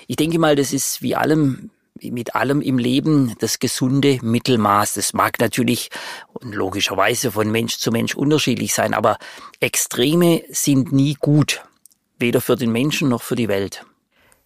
Ich 0.07 0.15
denke 0.15 0.39
mal, 0.39 0.55
das 0.55 0.73
ist 0.73 1.01
wie 1.01 1.15
allem 1.15 1.71
mit 2.01 2.35
allem 2.35 2.61
im 2.61 2.77
Leben 2.77 3.35
das 3.39 3.59
gesunde 3.59 4.19
Mittelmaß. 4.21 4.95
Das 4.95 5.13
mag 5.13 5.39
natürlich 5.39 5.89
und 6.33 6.53
logischerweise 6.53 7.31
von 7.31 7.51
Mensch 7.51 7.77
zu 7.77 7.91
Mensch 7.91 8.15
unterschiedlich 8.15 8.73
sein, 8.73 8.93
aber 8.93 9.17
Extreme 9.59 10.43
sind 10.49 10.91
nie 10.91 11.15
gut, 11.15 11.63
weder 12.19 12.41
für 12.41 12.55
den 12.55 12.71
Menschen 12.71 13.09
noch 13.09 13.23
für 13.23 13.35
die 13.35 13.47
Welt. 13.47 13.85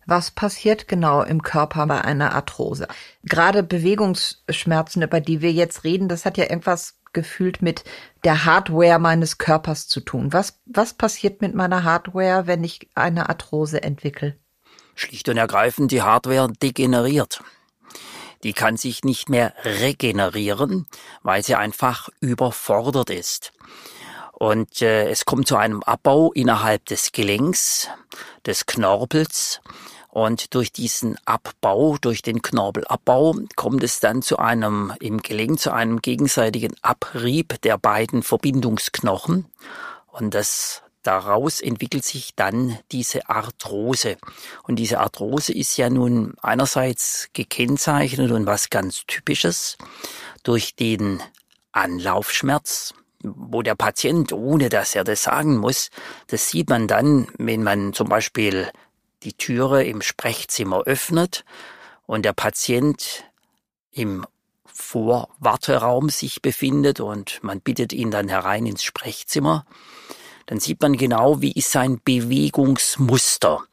Was 0.08 0.32
passiert 0.32 0.88
genau 0.88 1.22
im 1.22 1.44
Körper 1.44 1.86
bei 1.86 2.02
einer 2.02 2.34
Arthrose? 2.34 2.88
Gerade 3.24 3.64
Bewegungsschmerzen, 3.64 5.04
über 5.04 5.22
die 5.22 5.42
wir 5.42 5.52
jetzt 5.52 5.84
reden, 5.84 6.10
das 6.10 6.26
hat 6.26 6.38
ja 6.38 6.50
irgendwas 6.50 6.96
gefühlt 7.14 7.62
mit 7.62 7.84
der 8.24 8.46
Hardware 8.46 9.00
meines 9.00 9.38
Körpers 9.38 9.88
zu 9.88 10.02
tun. 10.02 10.34
Was, 10.34 10.60
was 10.66 10.94
passiert 10.94 11.42
mit 11.42 11.56
meiner 11.56 11.84
Hardware, 11.84 12.48
wenn 12.48 12.64
ich 12.64 12.90
eine 12.96 13.30
Arthrose 13.30 13.84
entwickle? 13.84 14.38
Schlicht 14.96 15.30
und 15.30 15.38
ergreifend, 15.38 15.92
die 15.92 16.02
Hardware 16.02 16.52
degeneriert. 16.62 17.42
Die 18.44 18.54
kann 18.54 18.78
sich 18.78 19.04
nicht 19.04 19.30
mehr 19.30 19.54
regenerieren, 19.64 20.88
weil 21.22 21.44
sie 21.44 21.56
einfach 21.56 22.10
überfordert 22.20 23.10
ist. 23.10 23.54
Und 24.34 24.82
äh, 24.82 25.10
es 25.10 25.26
kommt 25.26 25.48
zu 25.48 25.56
einem 25.56 25.84
Abbau 25.84 26.32
innerhalb 26.34 26.86
des 26.88 27.12
Gelenks, 27.12 27.88
des 28.46 28.66
Knorpels. 28.66 29.62
Und 30.12 30.54
durch 30.54 30.74
diesen 30.74 31.18
Abbau, 31.26 31.98
durch 32.00 32.22
den 32.22 32.42
Knorpelabbau, 32.42 33.36
kommt 33.56 33.82
es 33.82 34.02
dann 34.02 34.22
zu 34.22 34.38
einem, 34.38 34.94
im 35.00 35.22
Gelenk 35.22 35.60
zu 35.60 35.72
einem 35.72 36.02
gegenseitigen 36.02 36.76
Abrieb 36.82 37.62
der 37.62 37.78
beiden 37.78 38.22
Verbindungsknochen. 38.22 39.46
Und 40.08 40.34
das 40.34 40.84
daraus 41.04 41.62
entwickelt 41.62 42.04
sich 42.04 42.36
dann 42.36 42.78
diese 42.92 43.30
Arthrose. 43.30 44.18
Und 44.64 44.76
diese 44.78 45.00
Arthrose 45.00 45.54
ist 45.54 45.78
ja 45.78 45.90
nun 45.90 46.36
einerseits 46.42 47.30
gekennzeichnet 47.32 48.32
und 48.32 48.46
was 48.46 48.70
ganz 48.70 49.06
Typisches 49.08 49.78
durch 50.44 50.76
den 50.76 51.24
Anlaufschmerz, 51.72 52.94
wo 53.24 53.62
der 53.62 53.76
Patient, 53.76 54.34
ohne 54.34 54.68
dass 54.68 54.94
er 54.94 55.06
das 55.06 55.24
sagen 55.24 55.58
muss, 55.58 55.90
das 56.28 56.50
sieht 56.50 56.70
man 56.70 56.88
dann, 56.88 57.28
wenn 57.38 57.64
man 57.64 57.94
zum 57.94 58.10
Beispiel 58.10 58.70
die 59.24 59.34
Türe 59.34 59.84
im 59.84 60.02
Sprechzimmer 60.02 60.84
öffnet 60.84 61.46
und 62.06 62.24
der 62.26 62.34
Patient 62.34 63.24
im 63.92 64.26
Vorwarteraum 64.66 66.10
sich 66.10 66.42
befindet 66.42 67.00
und 67.00 67.40
man 67.44 67.62
bittet 67.62 67.94
ihn 67.94 68.12
dann 68.12 68.28
herein 68.28 68.66
ins 68.66 68.84
Sprechzimmer, 68.84 69.66
dann 70.48 70.60
sieht 70.60 70.82
man 70.82 70.98
genau, 70.98 71.42
wie 71.42 71.52
ist 71.52 71.72
sein 71.72 72.02
Bewegungsmuster. 72.04 73.64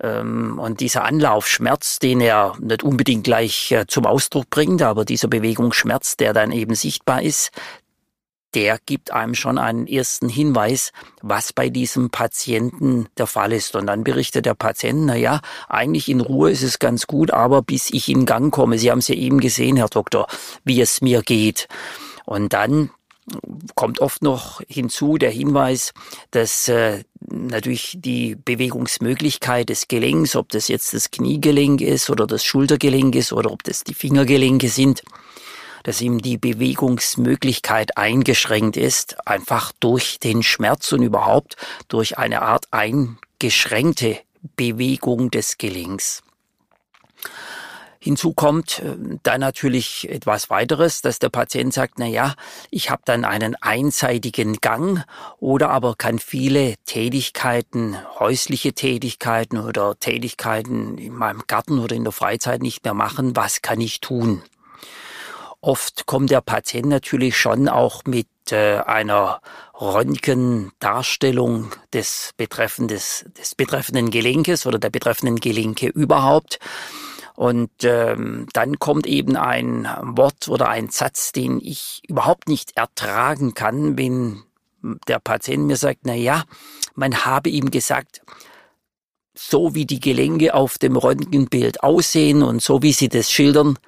Ähm, 0.00 0.58
und 0.58 0.80
dieser 0.80 1.04
Anlaufschmerz, 1.04 1.98
den 1.98 2.20
er 2.20 2.56
nicht 2.60 2.82
unbedingt 2.82 3.24
gleich 3.24 3.70
äh, 3.70 3.86
zum 3.86 4.06
Ausdruck 4.06 4.50
bringt, 4.50 4.82
aber 4.82 5.04
dieser 5.04 5.28
Bewegungsschmerz, 5.28 6.16
der 6.16 6.32
dann 6.32 6.50
eben 6.50 6.74
sichtbar 6.74 7.22
ist, 7.22 7.50
der 8.54 8.78
gibt 8.86 9.12
einem 9.12 9.34
schon 9.34 9.58
einen 9.58 9.86
ersten 9.86 10.28
Hinweis, 10.28 10.92
was 11.22 11.52
bei 11.52 11.68
diesem 11.68 12.10
Patienten 12.10 13.08
der 13.18 13.26
Fall 13.26 13.52
ist. 13.52 13.74
Und 13.76 13.86
dann 13.86 14.04
berichtet 14.04 14.46
der 14.46 14.54
Patient, 14.54 15.06
na 15.06 15.16
ja, 15.16 15.40
eigentlich 15.68 16.08
in 16.08 16.20
Ruhe 16.20 16.50
ist 16.50 16.62
es 16.62 16.78
ganz 16.78 17.06
gut, 17.06 17.30
aber 17.30 17.62
bis 17.62 17.90
ich 17.90 18.08
in 18.08 18.26
Gang 18.26 18.52
komme, 18.52 18.78
Sie 18.78 18.90
haben 18.90 18.98
es 18.98 19.08
ja 19.08 19.14
eben 19.14 19.40
gesehen, 19.40 19.76
Herr 19.76 19.88
Doktor, 19.88 20.26
wie 20.64 20.80
es 20.80 21.00
mir 21.00 21.22
geht. 21.22 21.68
Und 22.24 22.52
dann 22.52 22.90
kommt 23.74 24.00
oft 24.00 24.22
noch 24.22 24.60
hinzu 24.68 25.16
der 25.16 25.30
Hinweis, 25.30 25.92
dass 26.30 26.68
äh, 26.68 27.04
natürlich 27.20 27.96
die 27.98 28.36
Bewegungsmöglichkeit 28.36 29.68
des 29.70 29.88
Gelenks, 29.88 30.36
ob 30.36 30.50
das 30.50 30.68
jetzt 30.68 30.92
das 30.92 31.10
Kniegelenk 31.10 31.80
ist 31.80 32.10
oder 32.10 32.26
das 32.26 32.44
Schultergelenk 32.44 33.14
ist 33.14 33.32
oder 33.32 33.50
ob 33.50 33.62
das 33.64 33.82
die 33.84 33.94
Fingergelenke 33.94 34.68
sind, 34.68 35.02
dass 35.84 36.00
ihm 36.00 36.20
die 36.20 36.38
Bewegungsmöglichkeit 36.38 37.96
eingeschränkt 37.96 38.76
ist, 38.76 39.16
einfach 39.26 39.70
durch 39.78 40.18
den 40.18 40.42
Schmerz 40.42 40.90
und 40.90 41.02
überhaupt 41.02 41.56
durch 41.86 42.18
eine 42.18 42.42
Art 42.42 42.66
eingeschränkte 42.72 44.18
Bewegung 44.56 45.30
des 45.30 45.56
Gelenks. 45.56 46.22
Hinzu 48.04 48.34
kommt 48.34 48.80
äh, 48.80 48.96
dann 49.22 49.40
natürlich 49.40 50.10
etwas 50.10 50.50
weiteres, 50.50 51.00
dass 51.00 51.20
der 51.20 51.30
Patient 51.30 51.72
sagt, 51.72 51.94
na 51.96 52.04
ja, 52.04 52.34
ich 52.70 52.90
habe 52.90 53.00
dann 53.06 53.24
einen 53.24 53.56
einseitigen 53.56 54.58
Gang 54.60 55.02
oder 55.40 55.70
aber 55.70 55.94
kann 55.96 56.18
viele 56.18 56.74
Tätigkeiten, 56.84 57.96
häusliche 58.18 58.74
Tätigkeiten 58.74 59.56
oder 59.56 59.98
Tätigkeiten 59.98 60.98
in 60.98 61.14
meinem 61.14 61.44
Garten 61.46 61.78
oder 61.78 61.96
in 61.96 62.04
der 62.04 62.12
Freizeit 62.12 62.60
nicht 62.60 62.84
mehr 62.84 62.92
machen. 62.92 63.36
Was 63.36 63.62
kann 63.62 63.80
ich 63.80 64.00
tun? 64.00 64.42
Oft 65.64 66.04
kommt 66.04 66.28
der 66.30 66.42
Patient 66.42 66.90
natürlich 66.90 67.38
schon 67.38 67.70
auch 67.70 68.02
mit 68.04 68.28
äh, 68.50 68.80
einer 68.80 69.40
Röntgendarstellung 69.80 71.70
des, 71.90 72.32
betreffendes, 72.36 73.24
des 73.38 73.54
betreffenden 73.54 74.10
Gelenkes 74.10 74.66
oder 74.66 74.78
der 74.78 74.90
betreffenden 74.90 75.36
Gelenke 75.36 75.86
überhaupt. 75.88 76.58
Und 77.34 77.70
ähm, 77.82 78.46
dann 78.52 78.78
kommt 78.78 79.06
eben 79.06 79.36
ein 79.36 79.88
Wort 80.02 80.48
oder 80.48 80.68
ein 80.68 80.90
Satz, 80.90 81.32
den 81.32 81.62
ich 81.62 82.02
überhaupt 82.06 82.46
nicht 82.46 82.76
ertragen 82.76 83.54
kann, 83.54 83.96
wenn 83.96 84.42
der 85.08 85.18
Patient 85.18 85.64
mir 85.64 85.76
sagt, 85.76 86.00
na 86.02 86.12
ja, 86.12 86.44
man 86.94 87.24
habe 87.24 87.48
ihm 87.48 87.70
gesagt, 87.70 88.20
so 89.32 89.74
wie 89.74 89.86
die 89.86 90.00
Gelenke 90.00 90.52
auf 90.52 90.76
dem 90.76 90.96
Röntgenbild 90.96 91.82
aussehen 91.82 92.42
und 92.42 92.60
so 92.60 92.82
wie 92.82 92.92
sie 92.92 93.08
das 93.08 93.32
schildern, 93.32 93.78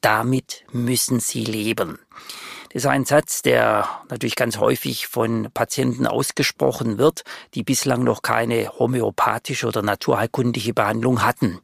damit 0.00 0.64
müssen 0.72 1.20
sie 1.20 1.44
leben. 1.44 1.98
Das 2.72 2.84
ist 2.84 2.86
ein 2.86 3.04
Satz, 3.04 3.42
der 3.42 3.88
natürlich 4.10 4.36
ganz 4.36 4.58
häufig 4.58 5.08
von 5.08 5.48
Patienten 5.52 6.06
ausgesprochen 6.06 6.98
wird, 6.98 7.24
die 7.54 7.64
bislang 7.64 8.04
noch 8.04 8.22
keine 8.22 8.68
homöopathische 8.78 9.66
oder 9.66 9.82
naturheilkundliche 9.82 10.72
Behandlung 10.72 11.24
hatten. 11.24 11.58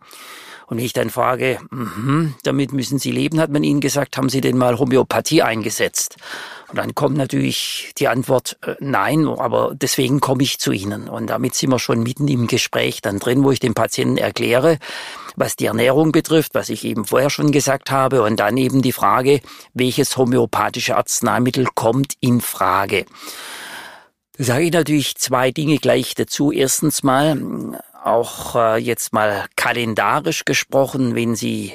Und 0.66 0.78
wenn 0.78 0.85
ich 0.85 0.93
dann 0.93 1.11
frage, 1.11 1.61
mh, 1.71 2.33
damit 2.43 2.73
müssen 2.73 2.99
Sie 2.99 3.12
leben, 3.12 3.38
hat 3.38 3.50
man 3.50 3.62
Ihnen 3.62 3.81
gesagt, 3.81 4.16
haben 4.16 4.28
Sie 4.28 4.40
denn 4.40 4.59
mal 4.59 4.81
Homöopathie 4.81 5.43
eingesetzt? 5.43 6.16
Und 6.69 6.78
dann 6.78 6.97
kommt 6.97 7.16
natürlich 7.16 7.93
die 7.99 8.09
Antwort, 8.09 8.59
äh, 8.66 8.75
nein, 8.81 9.28
aber 9.28 9.75
deswegen 9.76 10.19
komme 10.19 10.43
ich 10.43 10.59
zu 10.59 10.73
Ihnen. 10.73 11.09
Und 11.09 11.28
damit 11.28 11.55
sind 11.55 11.71
wir 11.71 11.78
schon 11.78 12.02
mitten 12.02 12.26
im 12.26 12.49
Gespräch 12.49 13.00
dann 13.00 13.21
drin, 13.21 13.45
wo 13.45 13.52
ich 13.52 13.61
dem 13.61 13.75
Patienten 13.75 14.16
erkläre, 14.16 14.78
was 15.37 15.57
die 15.57 15.66
Ernährung 15.66 16.12
betrifft, 16.12 16.55
was 16.55 16.69
ich 16.69 16.85
eben 16.85 17.05
vorher 17.05 17.31
schon 17.31 17.52
gesagt 17.52 17.90
habe, 17.90 18.23
und 18.23 18.40
dann 18.40 18.57
eben 18.57 18.83
die 18.83 18.93
Frage, 18.93 19.40
welches 19.75 20.16
homöopathische 20.16 20.97
Arzneimittel 20.97 21.66
kommt 21.75 22.14
in 22.21 22.40
Frage. 22.40 23.07
Da 24.38 24.45
sage 24.45 24.64
ich 24.64 24.73
natürlich 24.73 25.16
zwei 25.16 25.50
Dinge 25.50 25.78
gleich 25.78 26.14
dazu. 26.14 26.52
Erstens 26.52 27.02
mal, 27.02 27.81
auch 28.05 28.55
äh, 28.55 28.76
jetzt 28.78 29.12
mal 29.12 29.47
kalendarisch 29.57 30.45
gesprochen, 30.45 31.14
wenn 31.14 31.35
Sie 31.35 31.73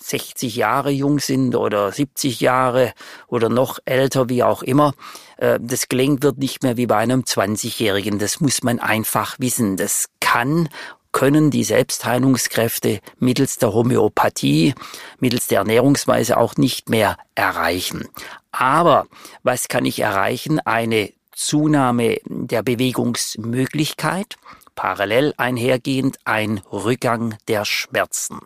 60 0.00 0.56
Jahre 0.56 0.90
jung 0.90 1.18
sind 1.18 1.54
oder 1.54 1.92
70 1.92 2.40
Jahre 2.40 2.92
oder 3.28 3.48
noch 3.48 3.78
älter, 3.84 4.28
wie 4.28 4.42
auch 4.42 4.62
immer, 4.62 4.94
äh, 5.36 5.58
das 5.60 5.88
Gelenk 5.88 6.22
wird 6.22 6.38
nicht 6.38 6.62
mehr 6.62 6.76
wie 6.76 6.86
bei 6.86 6.96
einem 6.96 7.20
20-Jährigen. 7.22 8.18
Das 8.18 8.40
muss 8.40 8.62
man 8.62 8.80
einfach 8.80 9.36
wissen. 9.38 9.76
Das 9.76 10.06
kann 10.20 10.68
können 11.12 11.50
die 11.50 11.64
Selbstheilungskräfte 11.64 13.00
mittels 13.18 13.58
der 13.58 13.72
Homöopathie, 13.72 14.74
mittels 15.18 15.48
der 15.48 15.58
Ernährungsweise 15.58 16.36
auch 16.36 16.56
nicht 16.56 16.88
mehr 16.88 17.16
erreichen. 17.34 18.08
Aber 18.52 19.06
was 19.42 19.68
kann 19.68 19.84
ich 19.84 20.00
erreichen? 20.00 20.60
Eine 20.60 21.12
Zunahme 21.32 22.18
der 22.26 22.62
Bewegungsmöglichkeit, 22.62 24.36
parallel 24.74 25.34
einhergehend 25.36 26.18
ein 26.24 26.58
Rückgang 26.70 27.36
der 27.48 27.64
Schmerzen. 27.64 28.40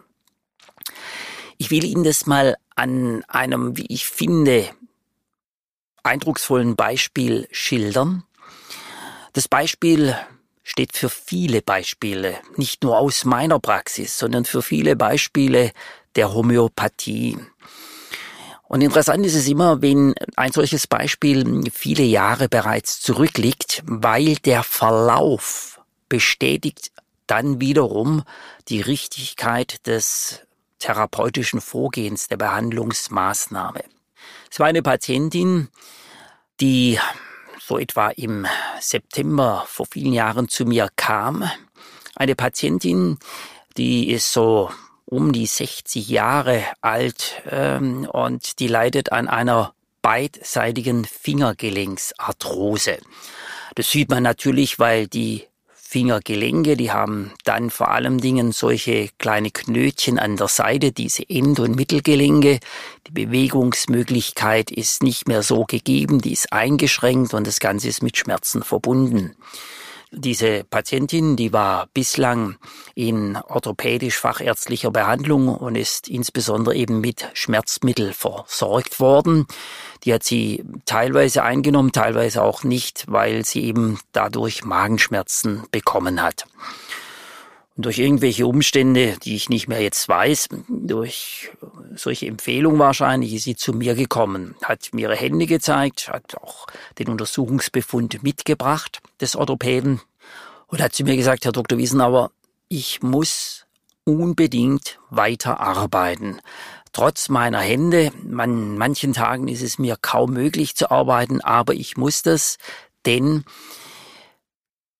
Ich 1.58 1.70
will 1.70 1.84
Ihnen 1.84 2.04
das 2.04 2.26
mal 2.26 2.56
an 2.76 3.24
einem, 3.28 3.76
wie 3.76 3.86
ich 3.88 4.06
finde, 4.06 4.68
eindrucksvollen 6.02 6.76
Beispiel 6.76 7.48
schildern. 7.50 8.24
Das 9.32 9.48
Beispiel 9.48 10.16
steht 10.64 10.96
für 10.96 11.10
viele 11.10 11.62
Beispiele, 11.62 12.38
nicht 12.56 12.82
nur 12.82 12.98
aus 12.98 13.24
meiner 13.24 13.60
Praxis, 13.60 14.18
sondern 14.18 14.44
für 14.44 14.62
viele 14.62 14.96
Beispiele 14.96 15.70
der 16.16 16.32
Homöopathie. 16.32 17.38
Und 18.66 18.80
interessant 18.80 19.24
ist 19.24 19.34
es 19.34 19.46
immer, 19.46 19.82
wenn 19.82 20.14
ein 20.36 20.50
solches 20.50 20.86
Beispiel 20.86 21.70
viele 21.72 22.02
Jahre 22.02 22.48
bereits 22.48 23.00
zurückliegt, 23.00 23.82
weil 23.86 24.36
der 24.36 24.62
Verlauf 24.64 25.80
bestätigt 26.08 26.90
dann 27.26 27.60
wiederum 27.60 28.24
die 28.68 28.80
Richtigkeit 28.80 29.86
des 29.86 30.40
therapeutischen 30.78 31.60
Vorgehens, 31.60 32.28
der 32.28 32.36
Behandlungsmaßnahme. 32.36 33.84
Es 34.50 34.58
war 34.58 34.66
eine 34.66 34.82
Patientin, 34.82 35.68
die 36.60 36.98
so 37.66 37.78
etwa 37.78 38.10
im 38.10 38.46
September 38.80 39.64
vor 39.66 39.86
vielen 39.90 40.12
Jahren 40.12 40.48
zu 40.48 40.66
mir 40.66 40.88
kam. 40.96 41.48
Eine 42.14 42.34
Patientin, 42.34 43.18
die 43.76 44.10
ist 44.10 44.32
so 44.32 44.70
um 45.06 45.32
die 45.32 45.46
60 45.46 46.08
Jahre 46.08 46.64
alt 46.80 47.42
ähm, 47.50 48.08
und 48.10 48.58
die 48.58 48.68
leidet 48.68 49.12
an 49.12 49.28
einer 49.28 49.74
beidseitigen 50.02 51.04
Fingergelenksarthrose. 51.04 52.98
Das 53.74 53.90
sieht 53.90 54.10
man 54.10 54.22
natürlich, 54.22 54.78
weil 54.78 55.06
die 55.06 55.46
Fingergelenke, 55.94 56.76
die 56.76 56.90
haben 56.90 57.30
dann 57.44 57.70
vor 57.70 57.92
allem 57.92 58.20
Dingen 58.20 58.50
solche 58.50 59.10
kleine 59.18 59.52
Knötchen 59.52 60.18
an 60.18 60.36
der 60.36 60.48
Seite, 60.48 60.90
diese 60.90 61.22
End- 61.30 61.60
und 61.60 61.76
Mittelgelenke. 61.76 62.58
Die 63.06 63.12
Bewegungsmöglichkeit 63.12 64.72
ist 64.72 65.04
nicht 65.04 65.28
mehr 65.28 65.44
so 65.44 65.64
gegeben, 65.64 66.20
die 66.20 66.32
ist 66.32 66.52
eingeschränkt 66.52 67.32
und 67.32 67.46
das 67.46 67.60
Ganze 67.60 67.86
ist 67.86 68.02
mit 68.02 68.16
Schmerzen 68.16 68.64
verbunden. 68.64 69.36
Diese 70.16 70.64
Patientin, 70.64 71.36
die 71.36 71.52
war 71.52 71.88
bislang 71.92 72.56
in 72.94 73.36
orthopädisch-fachärztlicher 73.36 74.90
Behandlung 74.90 75.48
und 75.48 75.74
ist 75.74 76.08
insbesondere 76.08 76.76
eben 76.76 77.00
mit 77.00 77.28
Schmerzmittel 77.34 78.12
versorgt 78.12 79.00
worden. 79.00 79.46
Die 80.04 80.14
hat 80.14 80.22
sie 80.22 80.64
teilweise 80.84 81.42
eingenommen, 81.42 81.92
teilweise 81.92 82.42
auch 82.42 82.62
nicht, 82.62 83.04
weil 83.08 83.44
sie 83.44 83.64
eben 83.64 83.98
dadurch 84.12 84.64
Magenschmerzen 84.64 85.64
bekommen 85.72 86.22
hat. 86.22 86.46
Und 87.76 87.86
durch 87.86 87.98
irgendwelche 87.98 88.46
Umstände, 88.46 89.16
die 89.24 89.34
ich 89.34 89.48
nicht 89.48 89.66
mehr 89.66 89.80
jetzt 89.80 90.08
weiß, 90.08 90.48
durch 90.68 91.50
solche 91.96 92.26
Empfehlung 92.26 92.78
wahrscheinlich, 92.78 93.34
ist 93.34 93.44
sie 93.44 93.56
zu 93.56 93.72
mir 93.72 93.96
gekommen, 93.96 94.54
hat 94.62 94.90
mir 94.92 95.02
ihre 95.02 95.16
Hände 95.16 95.46
gezeigt, 95.46 96.08
hat 96.08 96.36
auch 96.36 96.66
den 96.98 97.08
Untersuchungsbefund 97.08 98.22
mitgebracht 98.22 99.00
des 99.20 99.34
Orthopäden 99.34 100.00
und 100.68 100.80
hat 100.80 100.94
zu 100.94 101.02
mir 101.02 101.16
gesagt, 101.16 101.44
Herr 101.44 101.52
Dr. 101.52 101.78
Wiesenauer, 101.78 102.30
ich 102.68 103.02
muss 103.02 103.66
unbedingt 104.04 104.98
weiter 105.10 105.60
arbeiten. 105.60 106.40
Trotz 106.92 107.28
meiner 107.28 107.60
Hände, 107.60 108.12
an 108.36 108.78
manchen 108.78 109.14
Tagen 109.14 109.48
ist 109.48 109.62
es 109.62 109.80
mir 109.80 109.96
kaum 110.00 110.32
möglich 110.32 110.76
zu 110.76 110.92
arbeiten, 110.92 111.40
aber 111.40 111.74
ich 111.74 111.96
muss 111.96 112.22
das, 112.22 112.58
denn 113.04 113.44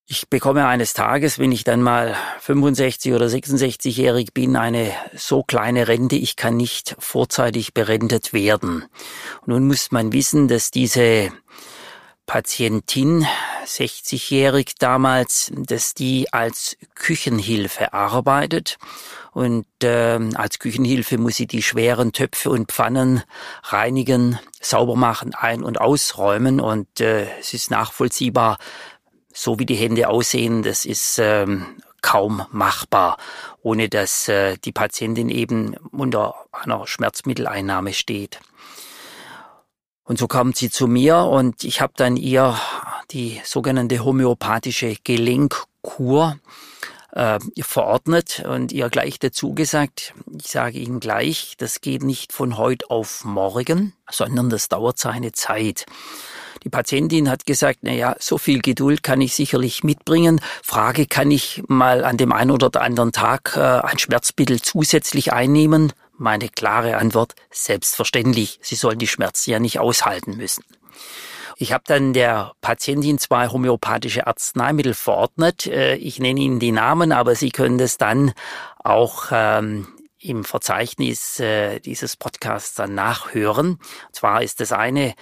ich 0.06 0.28
bekomme 0.28 0.66
eines 0.66 0.92
Tages, 0.92 1.38
wenn 1.38 1.52
ich 1.52 1.64
dann 1.64 1.80
mal 1.80 2.14
65 2.40 3.14
oder 3.14 3.26
66-jährig 3.26 4.34
bin, 4.34 4.56
eine 4.56 4.92
so 5.14 5.42
kleine 5.42 5.88
Rente, 5.88 6.16
ich 6.16 6.36
kann 6.36 6.56
nicht 6.56 6.94
vorzeitig 6.98 7.72
berentet 7.72 8.32
werden. 8.32 8.84
Und 9.42 9.48
nun 9.48 9.66
muss 9.66 9.92
man 9.92 10.12
wissen, 10.12 10.46
dass 10.46 10.70
diese 10.70 11.32
Patientin, 12.26 13.26
60-jährig 13.66 14.74
damals, 14.78 15.50
dass 15.54 15.94
die 15.94 16.32
als 16.32 16.76
Küchenhilfe 16.94 17.92
arbeitet. 17.92 18.78
Und 19.32 19.66
äh, 19.82 20.18
als 20.34 20.58
Küchenhilfe 20.58 21.18
muss 21.18 21.36
sie 21.36 21.46
die 21.46 21.62
schweren 21.62 22.12
Töpfe 22.12 22.50
und 22.50 22.72
Pfannen 22.72 23.22
reinigen, 23.64 24.38
sauber 24.60 24.96
machen, 24.96 25.34
ein- 25.34 25.64
und 25.64 25.80
ausräumen. 25.80 26.60
Und 26.60 27.00
äh, 27.00 27.26
es 27.40 27.52
ist 27.52 27.70
nachvollziehbar, 27.70 28.58
so 29.34 29.58
wie 29.58 29.66
die 29.66 29.74
Hände 29.74 30.08
aussehen, 30.08 30.62
das 30.62 30.86
ist 30.86 31.18
ähm, 31.18 31.66
kaum 32.00 32.46
machbar, 32.52 33.18
ohne 33.62 33.88
dass 33.88 34.28
äh, 34.28 34.56
die 34.64 34.72
Patientin 34.72 35.28
eben 35.28 35.74
unter 35.90 36.34
einer 36.52 36.86
Schmerzmitteleinnahme 36.86 37.92
steht. 37.92 38.40
Und 40.04 40.18
so 40.18 40.28
kam 40.28 40.52
sie 40.52 40.70
zu 40.70 40.86
mir 40.86 41.16
und 41.18 41.64
ich 41.64 41.80
habe 41.80 41.94
dann 41.96 42.16
ihr 42.16 42.58
die 43.10 43.40
sogenannte 43.44 44.04
homöopathische 44.04 44.96
Gelenkkur 45.02 46.38
äh, 47.12 47.38
verordnet 47.60 48.44
und 48.46 48.70
ihr 48.70 48.90
gleich 48.90 49.18
dazu 49.18 49.54
gesagt, 49.54 50.12
ich 50.38 50.48
sage 50.48 50.78
Ihnen 50.78 51.00
gleich, 51.00 51.54
das 51.56 51.80
geht 51.80 52.02
nicht 52.02 52.32
von 52.32 52.58
heute 52.58 52.90
auf 52.90 53.24
morgen, 53.24 53.94
sondern 54.10 54.50
das 54.50 54.68
dauert 54.68 54.98
seine 54.98 55.32
Zeit. 55.32 55.86
Die 56.64 56.70
Patientin 56.70 57.30
hat 57.30 57.44
gesagt, 57.44 57.80
na 57.82 57.92
ja, 57.92 58.16
so 58.18 58.38
viel 58.38 58.60
Geduld 58.60 59.02
kann 59.02 59.20
ich 59.20 59.34
sicherlich 59.34 59.84
mitbringen. 59.84 60.40
Frage, 60.62 61.06
kann 61.06 61.30
ich 61.30 61.62
mal 61.68 62.04
an 62.04 62.16
dem 62.16 62.32
einen 62.32 62.50
oder 62.50 62.80
anderen 62.80 63.12
Tag 63.12 63.54
äh, 63.56 63.60
ein 63.60 63.98
Schmerzmittel 63.98 64.62
zusätzlich 64.62 65.32
einnehmen? 65.32 65.92
Meine 66.16 66.48
klare 66.48 66.96
Antwort, 66.96 67.34
selbstverständlich. 67.50 68.58
Sie 68.62 68.76
sollen 68.76 68.98
die 68.98 69.08
Schmerzen 69.08 69.50
ja 69.50 69.58
nicht 69.58 69.78
aushalten 69.78 70.36
müssen. 70.38 70.64
Ich 71.56 71.72
habe 71.72 71.84
dann 71.86 72.14
der 72.14 72.52
Patientin 72.62 73.18
zwei 73.18 73.48
homöopathische 73.48 74.26
Arzneimittel 74.26 74.94
verordnet. 74.94 75.66
Äh, 75.66 75.96
ich 75.96 76.18
nenne 76.18 76.40
Ihnen 76.40 76.60
die 76.60 76.72
Namen, 76.72 77.12
aber 77.12 77.34
Sie 77.34 77.50
können 77.50 77.76
das 77.76 77.98
dann 77.98 78.32
auch 78.82 79.26
ähm, 79.32 79.86
im 80.18 80.44
Verzeichnis 80.44 81.38
äh, 81.38 81.80
dieses 81.80 82.16
Podcasts 82.16 82.74
dann 82.74 82.94
nachhören. 82.94 83.72
Und 83.72 84.14
zwar 84.14 84.42
ist 84.42 84.60
das 84.60 84.72
eine 84.72 85.14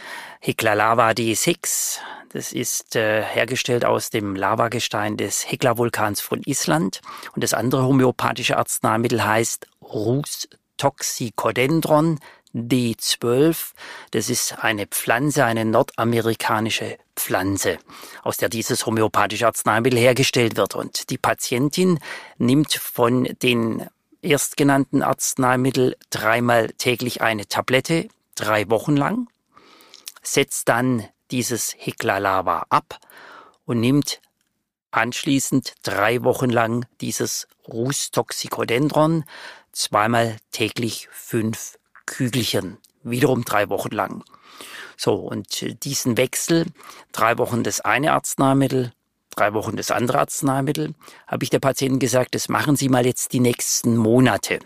Heklalava 0.44 1.10
D6, 1.10 2.00
Das 2.30 2.52
ist 2.52 2.96
äh, 2.96 3.22
hergestellt 3.22 3.84
aus 3.84 4.10
dem 4.10 4.34
Lavagestein 4.34 5.16
des 5.16 5.48
Hekla-Vulkans 5.48 6.20
von 6.20 6.42
Island. 6.44 7.00
Und 7.36 7.44
das 7.44 7.54
andere 7.54 7.84
homöopathische 7.84 8.56
Arzneimittel 8.56 9.24
heißt 9.24 9.68
Rus 9.80 10.48
Toxicodendron 10.78 12.18
D12. 12.52 13.70
Das 14.10 14.28
ist 14.28 14.64
eine 14.64 14.88
Pflanze, 14.88 15.44
eine 15.44 15.64
nordamerikanische 15.64 16.98
Pflanze, 17.14 17.78
aus 18.24 18.36
der 18.36 18.48
dieses 18.48 18.84
homöopathische 18.84 19.46
Arzneimittel 19.46 20.00
hergestellt 20.00 20.56
wird. 20.56 20.74
Und 20.74 21.10
die 21.10 21.18
Patientin 21.18 22.00
nimmt 22.38 22.74
von 22.74 23.28
den 23.42 23.86
erstgenannten 24.22 25.04
Arzneimittel 25.04 25.96
dreimal 26.10 26.72
täglich 26.78 27.22
eine 27.22 27.46
Tablette, 27.46 28.08
drei 28.34 28.68
Wochen 28.70 28.96
lang, 28.96 29.28
setzt 30.22 30.68
dann 30.68 31.06
dieses 31.30 31.74
Heklalava 31.76 32.66
ab 32.68 32.98
und 33.64 33.80
nimmt 33.80 34.20
anschließend 34.90 35.74
drei 35.82 36.22
Wochen 36.22 36.50
lang 36.50 36.86
dieses 37.00 37.48
Rus 37.66 38.10
Toxicodendron, 38.10 39.24
zweimal 39.72 40.36
täglich 40.50 41.08
fünf 41.10 41.78
Kügelchen, 42.06 42.78
wiederum 43.02 43.44
drei 43.44 43.68
Wochen 43.68 43.90
lang. 43.90 44.22
So, 44.96 45.14
und 45.14 45.84
diesen 45.84 46.16
Wechsel, 46.16 46.66
drei 47.10 47.38
Wochen 47.38 47.64
das 47.64 47.80
eine 47.80 48.12
Arzneimittel, 48.12 48.92
drei 49.30 49.54
Wochen 49.54 49.76
das 49.76 49.90
andere 49.90 50.18
Arzneimittel, 50.18 50.94
habe 51.26 51.44
ich 51.44 51.50
der 51.50 51.58
Patientin 51.58 51.98
gesagt, 51.98 52.34
das 52.34 52.48
machen 52.48 52.76
Sie 52.76 52.88
mal 52.88 53.06
jetzt 53.06 53.32
die 53.32 53.40
nächsten 53.40 53.96
Monate. 53.96 54.60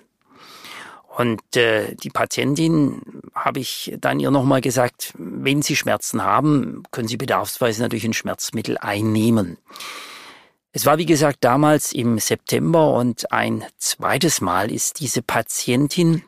Und 1.16 1.56
äh, 1.56 1.94
die 1.94 2.10
Patientin 2.10 3.00
habe 3.34 3.58
ich 3.58 3.96
dann 3.98 4.20
ihr 4.20 4.30
nochmal 4.30 4.60
gesagt, 4.60 5.14
wenn 5.16 5.62
Sie 5.62 5.74
Schmerzen 5.74 6.22
haben, 6.22 6.82
können 6.90 7.08
Sie 7.08 7.16
bedarfsweise 7.16 7.80
natürlich 7.80 8.04
ein 8.04 8.12
Schmerzmittel 8.12 8.76
einnehmen. 8.76 9.56
Es 10.72 10.84
war 10.84 10.98
wie 10.98 11.06
gesagt 11.06 11.38
damals 11.40 11.94
im 11.94 12.18
September 12.18 12.92
und 12.92 13.32
ein 13.32 13.64
zweites 13.78 14.42
Mal 14.42 14.70
ist 14.70 15.00
diese 15.00 15.22
Patientin, 15.22 16.22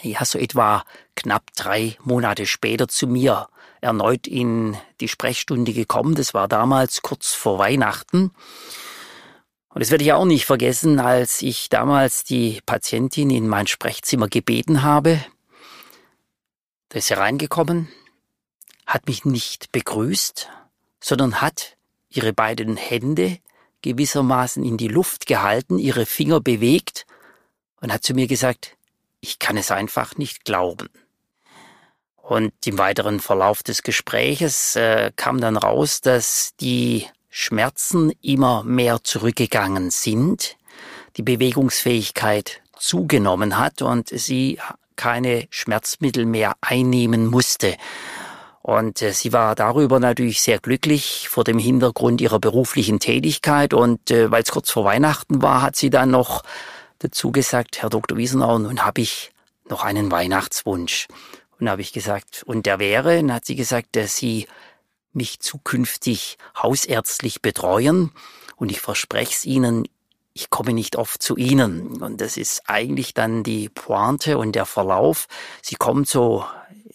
ja 0.00 0.24
so 0.24 0.38
etwa 0.38 0.84
knapp 1.16 1.52
drei 1.56 1.96
Monate 2.04 2.46
später 2.46 2.86
zu 2.86 3.08
mir 3.08 3.48
erneut 3.80 4.28
in 4.28 4.76
die 5.00 5.08
Sprechstunde 5.08 5.72
gekommen. 5.72 6.14
Das 6.14 6.34
war 6.34 6.46
damals 6.46 7.02
kurz 7.02 7.32
vor 7.32 7.58
Weihnachten. 7.58 8.30
Und 9.74 9.80
das 9.80 9.90
werde 9.90 10.04
ich 10.04 10.12
auch 10.12 10.24
nicht 10.24 10.46
vergessen, 10.46 11.00
als 11.00 11.42
ich 11.42 11.68
damals 11.68 12.22
die 12.22 12.60
Patientin 12.64 13.28
in 13.30 13.48
mein 13.48 13.66
Sprechzimmer 13.66 14.28
gebeten 14.28 14.82
habe. 14.82 15.24
Da 16.90 16.98
ist 16.98 17.08
sie 17.08 17.14
reingekommen, 17.14 17.88
hat 18.86 19.08
mich 19.08 19.24
nicht 19.24 19.72
begrüßt, 19.72 20.48
sondern 21.00 21.40
hat 21.40 21.76
ihre 22.08 22.32
beiden 22.32 22.76
Hände 22.76 23.38
gewissermaßen 23.82 24.64
in 24.64 24.76
die 24.76 24.86
Luft 24.86 25.26
gehalten, 25.26 25.78
ihre 25.78 26.06
Finger 26.06 26.40
bewegt 26.40 27.04
und 27.80 27.92
hat 27.92 28.04
zu 28.04 28.14
mir 28.14 28.28
gesagt, 28.28 28.76
ich 29.20 29.40
kann 29.40 29.56
es 29.56 29.72
einfach 29.72 30.16
nicht 30.16 30.44
glauben. 30.44 30.88
Und 32.16 32.52
im 32.64 32.78
weiteren 32.78 33.18
Verlauf 33.18 33.64
des 33.64 33.82
Gespräches 33.82 34.76
äh, 34.76 35.10
kam 35.16 35.40
dann 35.40 35.56
raus, 35.56 36.00
dass 36.00 36.54
die 36.60 37.06
Schmerzen 37.36 38.12
immer 38.22 38.62
mehr 38.62 39.02
zurückgegangen 39.02 39.90
sind, 39.90 40.56
die 41.16 41.24
Bewegungsfähigkeit 41.24 42.62
zugenommen 42.78 43.58
hat 43.58 43.82
und 43.82 44.08
sie 44.08 44.60
keine 44.94 45.48
Schmerzmittel 45.50 46.26
mehr 46.26 46.54
einnehmen 46.60 47.26
musste. 47.26 47.76
Und 48.62 49.02
äh, 49.02 49.12
sie 49.12 49.32
war 49.32 49.56
darüber 49.56 49.98
natürlich 49.98 50.42
sehr 50.42 50.60
glücklich 50.60 51.28
vor 51.28 51.42
dem 51.42 51.58
Hintergrund 51.58 52.20
ihrer 52.20 52.38
beruflichen 52.38 53.00
Tätigkeit. 53.00 53.74
Und 53.74 54.12
äh, 54.12 54.30
weil 54.30 54.44
es 54.44 54.52
kurz 54.52 54.70
vor 54.70 54.84
Weihnachten 54.84 55.42
war, 55.42 55.60
hat 55.60 55.74
sie 55.74 55.90
dann 55.90 56.12
noch 56.12 56.44
dazu 57.00 57.32
gesagt, 57.32 57.82
Herr 57.82 57.90
Dr. 57.90 58.16
Wiesenauer, 58.16 58.60
nun 58.60 58.84
habe 58.84 59.00
ich 59.00 59.32
noch 59.68 59.82
einen 59.82 60.12
Weihnachtswunsch. 60.12 61.08
Und 61.58 61.68
habe 61.68 61.82
ich 61.82 61.92
gesagt, 61.92 62.44
und 62.46 62.64
der 62.64 62.78
wäre, 62.78 63.16
dann 63.16 63.32
hat 63.32 63.44
sie 63.44 63.56
gesagt, 63.56 63.96
dass 63.96 64.16
sie 64.16 64.46
mich 65.14 65.40
zukünftig 65.40 66.38
hausärztlich 66.60 67.42
betreuen. 67.42 68.12
Und 68.56 68.70
ich 68.70 68.80
verspreche 68.80 69.32
es 69.32 69.44
Ihnen, 69.44 69.88
ich 70.32 70.50
komme 70.50 70.72
nicht 70.72 70.96
oft 70.96 71.22
zu 71.22 71.36
Ihnen. 71.36 72.02
Und 72.02 72.20
das 72.20 72.36
ist 72.36 72.62
eigentlich 72.66 73.14
dann 73.14 73.42
die 73.42 73.68
Pointe 73.68 74.36
und 74.38 74.52
der 74.52 74.66
Verlauf. 74.66 75.26
Sie 75.62 75.76
kommt 75.76 76.08
so 76.08 76.44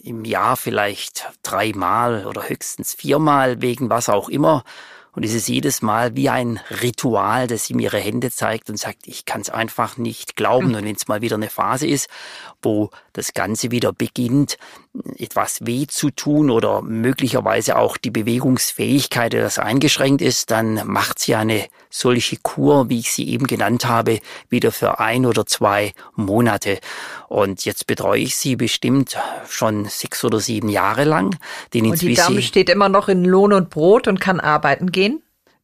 im 0.01 0.25
Jahr 0.25 0.57
vielleicht 0.57 1.29
dreimal 1.43 2.25
oder 2.25 2.47
höchstens 2.47 2.93
viermal 2.93 3.61
wegen 3.61 3.89
was 3.89 4.09
auch 4.09 4.29
immer. 4.29 4.63
Und 5.11 5.25
es 5.25 5.33
ist 5.33 5.47
jedes 5.49 5.81
Mal 5.81 6.15
wie 6.15 6.29
ein 6.29 6.59
Ritual, 6.81 7.47
dass 7.47 7.69
ihm 7.69 7.79
ihre 7.79 7.97
Hände 7.97 8.31
zeigt 8.31 8.69
und 8.69 8.77
sagt, 8.77 9.07
ich 9.07 9.25
kann 9.25 9.41
es 9.41 9.49
einfach 9.49 9.97
nicht 9.97 10.35
glauben. 10.35 10.75
Und 10.75 10.85
wenn 10.85 10.95
es 10.95 11.07
mal 11.07 11.21
wieder 11.21 11.35
eine 11.35 11.49
Phase 11.49 11.87
ist, 11.87 12.07
wo 12.61 12.89
das 13.13 13.33
Ganze 13.33 13.71
wieder 13.71 13.91
beginnt, 13.91 14.57
etwas 15.17 15.65
weh 15.65 15.85
zu 15.87 16.09
tun 16.09 16.49
oder 16.49 16.81
möglicherweise 16.81 17.77
auch 17.77 17.97
die 17.97 18.09
Bewegungsfähigkeit 18.09 19.33
etwas 19.33 19.59
eingeschränkt 19.59 20.21
ist, 20.21 20.49
dann 20.49 20.81
macht 20.87 21.19
sie 21.19 21.35
eine 21.35 21.65
solche 21.89 22.37
Kur, 22.37 22.89
wie 22.89 22.99
ich 22.99 23.11
sie 23.11 23.29
eben 23.29 23.45
genannt 23.45 23.85
habe, 23.85 24.19
wieder 24.49 24.71
für 24.71 24.99
ein 24.99 25.25
oder 25.25 25.45
zwei 25.45 25.93
Monate. 26.15 26.79
Und 27.27 27.65
jetzt 27.65 27.85
betreue 27.85 28.21
ich 28.21 28.35
sie 28.35 28.55
bestimmt 28.55 29.17
schon 29.47 29.85
sechs 29.85 30.23
oder 30.23 30.39
sieben 30.39 30.69
Jahre 30.69 31.03
lang. 31.03 31.37
Den 31.73 31.85
und 31.85 32.01
die 32.01 32.15
Dame 32.15 32.41
steht 32.41 32.69
immer 32.69 32.89
noch 32.89 33.09
in 33.09 33.23
Lohn 33.25 33.53
und 33.53 33.69
Brot 33.69 34.07
und 34.07 34.19
kann 34.19 34.39
arbeiten 34.39 34.91
gehen? 34.91 35.21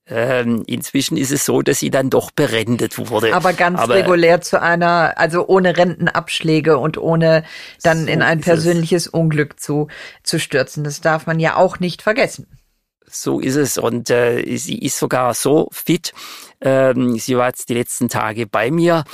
Ähm, 0.07 0.63
inzwischen 0.67 1.17
ist 1.17 1.31
es 1.31 1.45
so, 1.45 1.63
dass 1.63 1.79
sie 1.79 1.89
dann 1.89 2.11
doch 2.11 2.29
berendet 2.29 2.97
wurde. 2.97 3.33
Aber 3.33 3.53
ganz 3.53 3.79
Aber 3.79 3.95
regulär 3.95 4.39
zu 4.39 4.61
einer, 4.61 5.13
also 5.17 5.47
ohne 5.47 5.77
Rentenabschläge 5.77 6.77
und 6.77 6.99
ohne 6.99 7.43
dann 7.81 8.05
so 8.05 8.11
in 8.11 8.21
ein 8.21 8.41
persönliches 8.41 9.07
Unglück 9.07 9.59
zu, 9.59 9.87
zu 10.21 10.39
stürzen. 10.39 10.83
Das 10.83 11.01
darf 11.01 11.25
man 11.25 11.39
ja 11.39 11.55
auch 11.55 11.79
nicht 11.79 12.03
vergessen. 12.03 12.45
So 13.07 13.39
ist 13.39 13.55
es. 13.55 13.79
Und 13.79 14.11
äh, 14.11 14.57
sie 14.57 14.77
ist 14.77 14.99
sogar 14.99 15.33
so 15.33 15.69
fit. 15.71 16.13
Ähm, 16.61 17.17
sie 17.17 17.35
war 17.35 17.47
jetzt 17.47 17.69
die 17.69 17.73
letzten 17.73 18.07
Tage 18.07 18.45
bei 18.45 18.69
mir, 18.69 19.05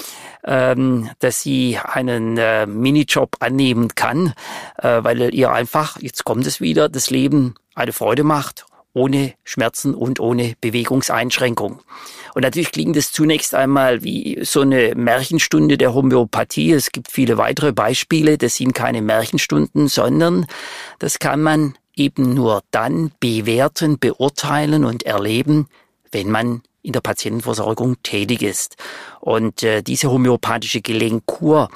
ähm, 0.44 1.10
dass 1.20 1.42
sie 1.42 1.78
einen 1.82 2.38
äh, 2.38 2.66
Minijob 2.66 3.38
annehmen 3.40 3.96
kann, 3.96 4.34
äh, 4.78 5.04
weil 5.04 5.34
ihr 5.34 5.52
einfach, 5.52 6.02
jetzt 6.02 6.26
kommt 6.26 6.46
es 6.48 6.60
wieder, 6.60 6.90
das 6.90 7.10
Leben 7.10 7.56
eine 7.76 7.94
Freude 7.94 8.24
macht 8.24 8.66
ohne 8.94 9.34
Schmerzen 9.44 9.94
und 9.94 10.20
ohne 10.20 10.54
Bewegungseinschränkung. 10.62 11.82
Und 12.34 12.42
natürlich 12.44 12.72
klingt 12.72 12.96
es 12.96 13.12
zunächst 13.12 13.56
einmal 13.56 14.04
wie 14.04 14.40
so 14.44 14.62
eine 14.62 14.96
Märchenstunde 14.96 15.78
der 15.78 15.94
Homöopathie. 15.94 16.72
Es 16.72 16.92
gibt 16.92 17.12
viele 17.12 17.38
weitere 17.38 17.74
Beispiele. 17.74 18.38
Das 18.38 18.56
sind 18.56 18.74
keine 18.74 19.02
Märchenstunden, 19.02 19.88
sondern 19.88 20.46
das 21.00 21.20
kann 21.20 21.42
man 21.42 21.76
eben 21.96 22.34
nur 22.34 22.64
dann 22.72 23.12
bewerten, 23.20 24.00
beurteilen 24.00 24.86
und 24.86 25.04
erleben, 25.04 25.68
wenn 26.12 26.32
man 26.32 26.62
in 26.84 26.94
der 26.94 27.02
Patientenversorgung 27.02 28.02
tätig 28.02 28.42
ist. 28.42 28.76
Und 29.20 29.64
äh, 29.64 29.84
diese 29.84 30.10
homöopathische 30.10 30.82
Gelenkkur, 30.82 31.70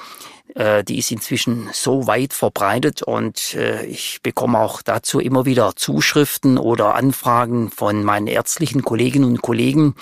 äh, 0.54 0.84
die 0.84 0.98
ist 0.98 1.10
inzwischen 1.10 1.68
so 1.72 2.06
weit 2.06 2.32
verbreitet 2.32 3.02
und 3.02 3.54
äh, 3.54 3.84
ich 3.86 4.20
bekomme 4.22 4.58
auch 4.58 4.82
dazu 4.82 5.18
immer 5.18 5.44
wieder 5.44 5.74
Zuschriften 5.76 6.58
oder 6.58 6.94
Anfragen 6.94 7.70
von 7.70 8.04
meinen 8.04 8.26
ärztlichen 8.26 8.82
Kolleginnen 8.82 9.24
und 9.24 9.42
Kollegen, 9.42 9.94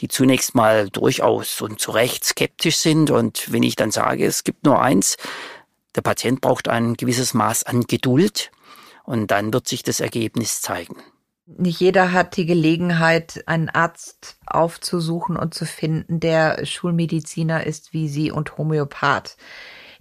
die 0.00 0.08
zunächst 0.08 0.54
mal 0.54 0.88
durchaus 0.88 1.60
und 1.60 1.80
zu 1.80 1.90
Recht 1.90 2.24
skeptisch 2.24 2.76
sind. 2.76 3.10
Und 3.10 3.52
wenn 3.52 3.62
ich 3.62 3.76
dann 3.76 3.90
sage, 3.90 4.24
es 4.24 4.44
gibt 4.44 4.64
nur 4.64 4.80
eins, 4.80 5.16
der 5.94 6.02
Patient 6.02 6.40
braucht 6.40 6.68
ein 6.68 6.94
gewisses 6.94 7.34
Maß 7.34 7.64
an 7.64 7.82
Geduld 7.82 8.50
und 9.04 9.30
dann 9.30 9.52
wird 9.52 9.66
sich 9.66 9.82
das 9.82 10.00
Ergebnis 10.00 10.60
zeigen. 10.60 10.96
Nicht 11.46 11.80
jeder 11.80 12.12
hat 12.12 12.36
die 12.36 12.44
Gelegenheit, 12.44 13.42
einen 13.46 13.70
Arzt 13.70 14.36
aufzusuchen 14.46 15.36
und 15.36 15.54
zu 15.54 15.64
finden, 15.64 16.20
der 16.20 16.66
Schulmediziner 16.66 17.66
ist 17.66 17.94
wie 17.94 18.06
Sie 18.06 18.30
und 18.30 18.58
Homöopath 18.58 19.38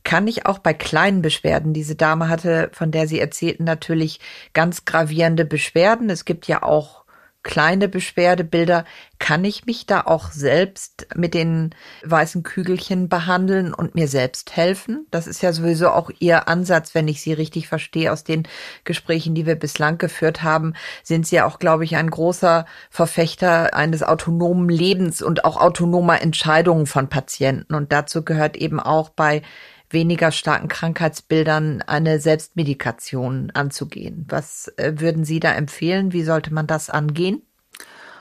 kann 0.04 0.28
ich 0.28 0.46
auch 0.46 0.60
bei 0.60 0.74
kleinen 0.74 1.22
Beschwerden. 1.22 1.74
Diese 1.74 1.96
Dame 1.96 2.30
hatte, 2.30 2.70
von 2.74 2.92
der 2.92 3.08
Sie 3.08 3.20
erzählten, 3.20 3.64
natürlich 3.64 4.20
ganz 4.54 4.86
gravierende 4.86 5.46
Beschwerden. 5.46 6.10
Es 6.10 6.26
gibt 6.26 6.48
ja 6.48 6.64
auch 6.64 7.08
kleine 7.48 7.88
Beschwerdebilder. 7.88 8.84
Kann 9.20 9.46
ich 9.46 9.66
mich 9.66 9.86
da 9.86 10.02
auch 10.02 10.32
selbst 10.32 11.08
mit 11.16 11.34
den 11.34 11.74
weißen 12.04 12.44
Kügelchen 12.44 13.08
behandeln 13.08 13.74
und 13.74 13.96
mir 13.96 14.10
selbst 14.10 14.56
helfen? 14.58 15.08
Das 15.12 15.28
ist 15.28 15.42
ja 15.42 15.54
sowieso 15.54 15.90
auch 15.90 16.12
Ihr 16.20 16.50
Ansatz, 16.50 16.94
wenn 16.94 17.08
ich 17.08 17.22
Sie 17.22 17.32
richtig 17.32 17.70
verstehe 17.70 18.12
aus 18.12 18.26
den 18.26 18.48
Gesprächen, 18.84 19.34
die 19.34 19.46
wir 19.46 19.56
bislang 19.56 19.98
geführt 19.98 20.44
haben, 20.44 20.74
sind 21.04 21.26
Sie 21.26 21.38
ja 21.38 21.46
auch, 21.46 21.58
glaube 21.58 21.86
ich, 21.86 21.96
ein 21.96 22.10
großer 22.10 22.66
Verfechter 22.90 23.74
eines 23.74 24.04
autonomen 24.04 24.68
Lebens 24.68 25.22
und 25.22 25.46
auch 25.46 25.56
autonomer 25.56 26.22
Entscheidungen 26.22 26.86
von 26.86 27.08
Patienten. 27.08 27.74
Und 27.74 27.94
dazu 27.94 28.26
gehört 28.26 28.58
eben 28.58 28.82
auch 28.82 29.08
bei 29.10 29.42
weniger 29.90 30.32
starken 30.32 30.68
Krankheitsbildern 30.68 31.82
eine 31.82 32.20
Selbstmedikation 32.20 33.52
anzugehen. 33.52 34.26
Was 34.30 34.68
äh, 34.78 34.94
würden 34.98 35.24
Sie 35.24 35.40
da 35.40 35.54
empfehlen? 35.54 36.14
Wie 36.14 36.24
sollte 36.24 36.54
man 36.54 36.68
das 36.68 36.90
angehen? 36.90 37.42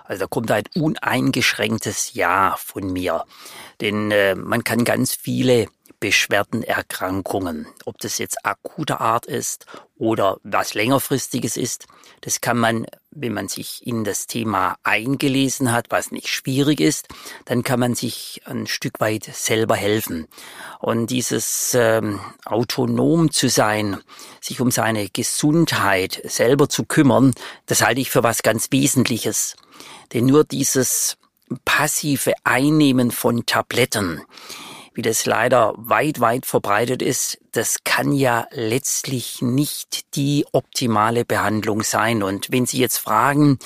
Also 0.05 0.21
da 0.21 0.27
kommt 0.29 0.51
ein 0.53 0.65
uneingeschränktes 0.75 2.15
Ja 2.15 2.57
von 2.59 2.93
mir. 2.93 3.25
Denn 3.81 4.11
äh, 4.11 4.35
man 4.37 4.63
kann 4.63 4.85
ganz 4.85 5.15
viele 5.15 5.67
Beschwerdenerkrankungen, 6.01 7.67
ob 7.85 7.99
das 7.99 8.19
jetzt 8.19 8.45
akuter 8.45 9.01
Art 9.01 9.27
ist 9.27 9.67
oder 9.97 10.39
was 10.43 10.75
längerfristiges 10.75 11.57
ist, 11.57 11.87
das 12.21 12.41
kann 12.41 12.59
man, 12.59 12.87
wenn 13.11 13.33
man 13.33 13.49
sich 13.49 13.87
in 13.87 14.05
das 14.05 14.27
Thema 14.27 14.77
eingelesen 14.83 15.73
hat, 15.73 15.87
was 15.91 16.11
nicht 16.11 16.29
schwierig 16.29 16.81
ist, 16.81 17.09
dann 17.45 17.63
kann 17.63 17.81
man 17.81 17.95
sich 17.95 18.43
ein 18.45 18.67
Stück 18.67 19.01
weit 19.01 19.25
selber 19.25 19.77
helfen. 19.77 20.29
Und 20.81 21.11
dieses 21.11 21.73
ähm, 21.75 22.21
autonom 22.45 23.31
zu 23.31 23.49
sein, 23.49 23.99
sich 24.41 24.61
um 24.61 24.71
seine 24.71 25.09
Gesundheit 25.09 26.21
selber 26.25 26.69
zu 26.69 26.85
kümmern, 26.85 27.33
das 27.67 27.83
halte 27.83 28.01
ich 28.01 28.11
für 28.11 28.23
was 28.23 28.43
ganz 28.43 28.69
Wesentliches. 28.71 29.57
Denn 30.13 30.27
nur 30.27 30.45
dieses 30.45 31.17
passive 31.65 32.33
Einnehmen 32.45 33.11
von 33.11 33.47
Tabletten, 33.47 34.23
wie 34.97 35.03
das 35.03 35.27
leider 35.27 35.75
weit, 35.77 36.21
weit 36.21 36.47
verbreitet 36.47 37.03
ist, 37.03 37.39
das 37.53 37.85
kann 37.85 38.13
ja 38.13 38.47
letztlich 38.51 39.43
nicht 39.43 40.17
die 40.17 40.47
optimale 40.53 41.27
Behandlung 41.27 41.83
sein. 41.83 42.23
Und 42.23 42.51
wenn 42.51 42.65
Sie 42.65 42.79
jetzt 42.79 42.99
fragen, 42.99 43.59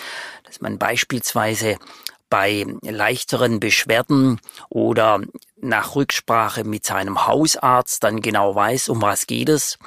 dass 0.45 0.61
man 0.61 0.79
beispielsweise 0.79 1.77
bei 2.31 2.65
leichteren 2.83 3.61
Beschwerden 3.61 4.41
oder 4.69 5.21
nach 5.61 5.95
Rücksprache 5.95 6.65
mit 6.65 6.85
seinem 6.85 7.27
Hausarzt 7.27 8.03
dann 8.03 8.21
genau 8.21 8.55
weiß, 8.55 8.89
um 8.89 9.01
was 9.01 9.27
geht 9.27 9.49
es, 9.49 9.79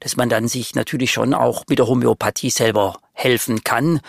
dass 0.00 0.16
man 0.16 0.28
dann 0.28 0.46
sich 0.46 0.74
natürlich 0.74 1.12
schon 1.12 1.34
auch 1.34 1.64
mit 1.68 1.78
der 1.78 1.88
Homöopathie 1.88 2.50
selber 2.50 2.98
helfen 3.12 3.64
kann. 3.64 4.00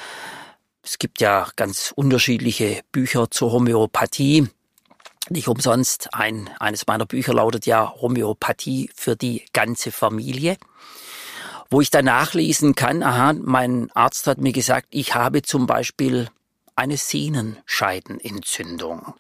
Es 0.84 1.00
gibt 1.00 1.22
ja 1.22 1.48
ganz 1.56 1.94
unterschiedliche 1.96 2.82
Bücher 2.92 3.32
zur 3.32 3.52
Homöopathie. 3.52 4.48
Nicht 5.30 5.48
umsonst, 5.48 6.14
ein, 6.14 6.50
eines 6.60 6.86
meiner 6.86 7.06
Bücher 7.06 7.34
lautet 7.34 7.66
ja 7.66 7.94
Homöopathie 8.02 8.92
für 8.96 9.16
die 9.16 9.46
ganze 9.54 9.92
Familie, 9.92 10.58
wo 11.70 11.80
ich 11.82 11.90
dann 11.90 12.06
nachlesen 12.06 12.76
kann, 12.76 13.04
aha, 13.04 13.34
mein 13.34 13.90
Arzt 13.94 14.28
hat 14.28 14.40
mir 14.40 14.52
gesagt, 14.52 14.88
ich 14.92 15.16
habe 15.16 15.42
zum 15.42 15.66
Beispiel 15.66 16.28
eine 16.76 16.98
Sehnenscheidenentzündung. 16.98 19.14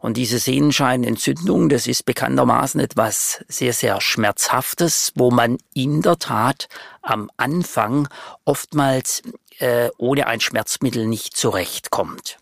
Und 0.00 0.16
diese 0.16 0.40
Sehnenscheidenentzündung, 0.40 1.68
das 1.68 1.86
ist 1.86 2.04
bekanntermaßen 2.04 2.80
etwas 2.80 3.44
sehr, 3.46 3.72
sehr 3.72 4.00
Schmerzhaftes, 4.00 5.12
wo 5.14 5.30
man 5.30 5.58
in 5.74 6.02
der 6.02 6.18
Tat 6.18 6.68
am 7.02 7.30
Anfang 7.36 8.08
oftmals 8.44 9.22
äh, 9.60 9.90
ohne 9.98 10.26
ein 10.26 10.40
Schmerzmittel 10.40 11.06
nicht 11.06 11.36
zurechtkommt. 11.36 12.38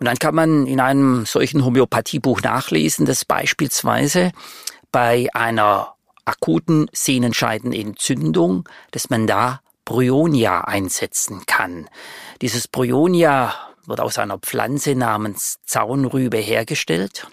Und 0.00 0.06
dann 0.06 0.18
kann 0.18 0.34
man 0.34 0.66
in 0.66 0.80
einem 0.80 1.26
solchen 1.26 1.64
Homöopathiebuch 1.64 2.40
nachlesen, 2.40 3.04
dass 3.04 3.26
beispielsweise 3.26 4.32
bei 4.90 5.28
einer 5.34 5.94
akuten 6.24 6.88
Sehnenscheidenentzündung, 6.92 8.68
dass 8.92 9.10
man 9.10 9.26
da 9.26 9.60
Bryonia 9.84 10.62
einsetzen 10.62 11.44
kann. 11.46 11.88
Dieses 12.40 12.66
Bryonia 12.66 13.54
wird 13.86 14.00
aus 14.00 14.18
einer 14.18 14.38
Pflanze 14.38 14.94
namens 14.94 15.58
Zaunrübe 15.66 16.38
hergestellt. 16.38 17.26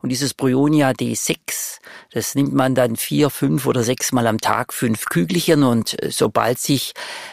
Und 0.00 0.08
dieses 0.08 0.34
Bryonia 0.34 0.90
D6, 0.90 1.78
das 2.12 2.34
nimmt 2.34 2.54
man 2.54 2.74
dann 2.74 2.96
vier, 2.96 3.30
fünf 3.30 3.66
oder 3.66 3.82
sechs 3.82 4.12
Mal 4.12 4.26
am 4.26 4.40
Tag, 4.40 4.72
fünf 4.72 5.06
Kügelchen. 5.06 5.62
Und 5.62 6.02
äh, 6.02 6.10
sobald 6.10 6.58
sich 6.58 6.92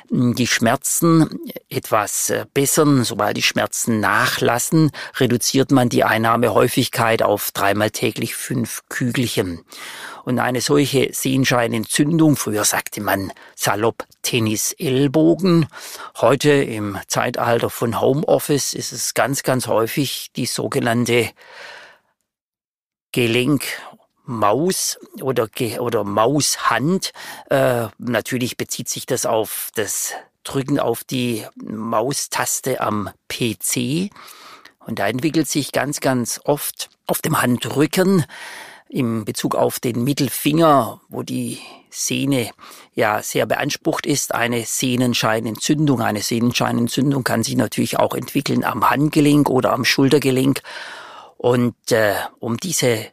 hm, 0.10 0.36
die 0.36 0.48
Schmerzen 0.48 1.40
etwas 1.70 2.30
äh, 2.30 2.46
bessern, 2.54 3.04
sobald 3.04 3.38
die 3.38 3.44
Schmerzen 3.44 4.00
nachlassen, 4.00 4.92
reduziert 5.18 5.72
man 5.72 5.90
die 5.90 6.04
Einnahmehäufigkeit 6.04 7.24
auf 7.24 7.52
dreimal 7.52 7.92
täglich 7.92 8.36
fünf 8.36 8.84
Kügelchen. 8.90 9.66
Und 10.26 10.40
eine 10.40 10.62
solche 10.62 11.12
Sehenscheinentzündung, 11.12 12.36
früher 12.36 12.64
sagte 12.64 13.02
man 13.02 13.32
salopp 13.56 14.06
Tennis-Ellbogen. 14.22 15.68
Heute 16.18 16.52
im 16.52 17.00
Zeitalter 17.08 17.70
von 17.70 18.00
Homeoffice 18.00 18.74
ist 18.74 18.92
es 18.92 19.14
ganz, 19.14 19.44
ganz 19.44 19.68
häufig 19.68 20.30
die 20.36 20.46
sogenannte 20.46 21.30
Gelenkmaus 23.12 25.00
oder, 25.22 25.48
oder 25.80 26.04
Maushand. 26.04 27.12
Äh, 27.50 27.88
natürlich 27.98 28.58
bezieht 28.58 28.90
sich 28.90 29.06
das 29.06 29.26
auf 29.26 29.70
das 29.76 30.14
Drücken 30.44 30.80
auf 30.80 31.04
die 31.04 31.46
Maustaste 31.56 32.82
am 32.82 33.10
PC. 33.28 34.10
Und 34.80 35.00
da 35.00 35.08
entwickelt 35.08 35.48
sich 35.48 35.72
ganz, 35.72 36.00
ganz 36.00 36.40
oft 36.46 36.90
auf 37.06 37.22
dem 37.22 37.42
Handrücken 37.42 38.26
im 38.90 39.24
Bezug 39.24 39.54
auf 39.54 39.80
den 39.80 40.04
Mittelfinger, 40.04 41.00
wo 41.10 41.22
die 41.22 41.60
Sehne 41.92 42.50
ja 42.96 43.22
sehr 43.22 43.46
beansprucht 43.46 44.06
ist, 44.06 44.34
eine 44.34 44.66
Sehnenscheinentzündung. 44.66 46.02
Eine 46.02 46.22
Sehnenscheinentzündung 46.22 47.24
kann 47.24 47.44
sich 47.44 47.56
natürlich 47.56 48.00
auch 48.00 48.16
entwickeln 48.16 48.64
am 48.64 48.90
Handgelenk 48.90 49.50
oder 49.50 49.74
am 49.74 49.86
Schultergelenk. 49.86 50.62
Und 51.40 51.94
äh, 51.94 52.16
um 52.40 52.58
diese 52.58 53.08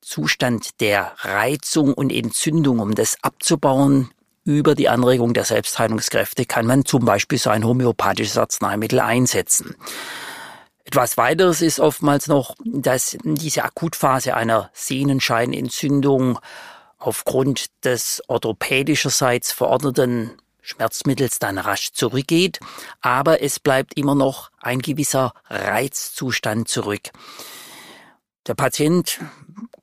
Zustand 0.00 0.80
der 0.80 1.12
Reizung 1.18 1.94
und 1.94 2.10
Entzündung, 2.10 2.80
um 2.80 2.96
das 2.96 3.16
abzubauen, 3.22 4.10
über 4.42 4.74
die 4.74 4.88
Anregung 4.88 5.34
der 5.34 5.44
Selbstheilungskräfte 5.44 6.46
kann 6.46 6.66
man 6.66 6.84
zum 6.84 7.04
Beispiel 7.04 7.38
so 7.38 7.50
ein 7.50 7.64
homöopathisches 7.64 8.36
Arzneimittel 8.36 8.98
einsetzen. 8.98 9.76
Etwas 10.84 11.16
weiteres 11.16 11.62
ist 11.62 11.78
oftmals 11.78 12.26
noch, 12.26 12.56
dass 12.64 13.16
diese 13.22 13.64
Akutphase 13.64 14.34
einer 14.34 14.70
Sehnenscheinentzündung 14.72 16.40
aufgrund 16.98 17.66
des 17.84 18.20
orthopädischerseits 18.26 19.52
verordneten 19.52 20.32
Schmerzmittels 20.64 21.38
dann 21.38 21.58
rasch 21.58 21.92
zurückgeht, 21.92 22.58
aber 23.02 23.42
es 23.42 23.60
bleibt 23.60 23.96
immer 23.96 24.14
noch 24.14 24.50
ein 24.60 24.80
gewisser 24.80 25.34
Reizzustand 25.48 26.68
zurück. 26.68 27.10
Der 28.46 28.54
Patient 28.54 29.20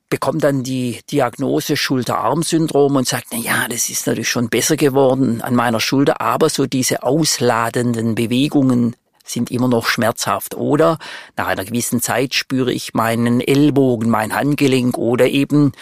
bekommt 0.10 0.44
dann 0.44 0.64
die 0.64 1.00
Diagnose 1.10 1.78
Schulter-Arm-Syndrom 1.78 2.96
und 2.96 3.08
sagt, 3.08 3.28
na 3.32 3.38
ja, 3.38 3.68
das 3.70 3.90
ist 3.90 4.08
natürlich 4.08 4.30
schon 4.30 4.50
besser 4.50 4.76
geworden 4.76 5.42
an 5.42 5.56
meiner 5.56 5.80
Schulter, 5.80 6.20
aber 6.20 6.50
so 6.50 6.66
diese 6.66 7.04
ausladenden 7.04 8.16
Bewegungen 8.16 8.96
sind 9.24 9.52
immer 9.52 9.68
noch 9.68 9.86
schmerzhaft. 9.86 10.56
Oder 10.56 10.98
nach 11.38 11.48
einer 11.48 11.64
gewissen 11.64 12.02
Zeit 12.02 12.34
spüre 12.34 12.74
ich 12.74 12.94
meinen 12.94 13.40
Ellbogen, 13.40 14.10
mein 14.10 14.36
Handgelenk 14.36 14.98
oder 14.98 15.28
eben 15.28 15.74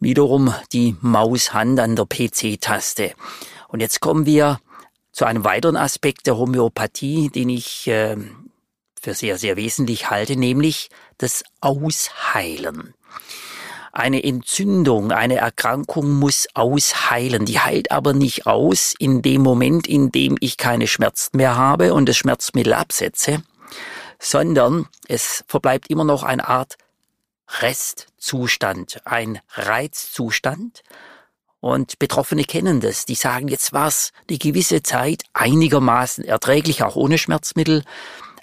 wiederum 0.00 0.54
die 0.72 0.96
Maushand 1.00 1.80
an 1.80 1.96
der 1.96 2.06
PC-Taste. 2.06 3.12
Und 3.68 3.80
jetzt 3.80 4.00
kommen 4.00 4.26
wir 4.26 4.60
zu 5.12 5.24
einem 5.24 5.44
weiteren 5.44 5.76
Aspekt 5.76 6.26
der 6.26 6.36
Homöopathie, 6.36 7.28
den 7.28 7.48
ich 7.48 7.86
äh, 7.86 8.16
für 9.00 9.14
sehr, 9.14 9.38
sehr 9.38 9.56
wesentlich 9.56 10.10
halte, 10.10 10.36
nämlich 10.36 10.90
das 11.18 11.44
Ausheilen. 11.60 12.94
Eine 13.92 14.22
Entzündung, 14.22 15.12
eine 15.12 15.36
Erkrankung 15.36 16.18
muss 16.18 16.46
ausheilen. 16.54 17.46
Die 17.46 17.58
heilt 17.58 17.90
aber 17.90 18.12
nicht 18.12 18.46
aus 18.46 18.94
in 18.98 19.22
dem 19.22 19.42
Moment, 19.42 19.86
in 19.86 20.12
dem 20.12 20.36
ich 20.40 20.56
keine 20.56 20.86
Schmerzen 20.86 21.36
mehr 21.36 21.56
habe 21.56 21.94
und 21.94 22.08
das 22.08 22.16
Schmerzmittel 22.16 22.74
absetze, 22.74 23.42
sondern 24.18 24.88
es 25.08 25.44
verbleibt 25.46 25.90
immer 25.90 26.04
noch 26.04 26.22
eine 26.22 26.46
Art 26.48 26.76
Restzustand, 27.60 29.00
ein 29.04 29.40
Reizzustand. 29.54 30.82
Und 31.60 31.98
Betroffene 31.98 32.44
kennen 32.44 32.80
das. 32.80 33.04
Die 33.04 33.14
sagen, 33.14 33.48
jetzt 33.48 33.72
war 33.72 33.88
es 33.88 34.12
eine 34.28 34.38
gewisse 34.38 34.82
Zeit 34.82 35.22
einigermaßen 35.32 36.24
erträglich, 36.24 36.82
auch 36.82 36.96
ohne 36.96 37.18
Schmerzmittel. 37.18 37.82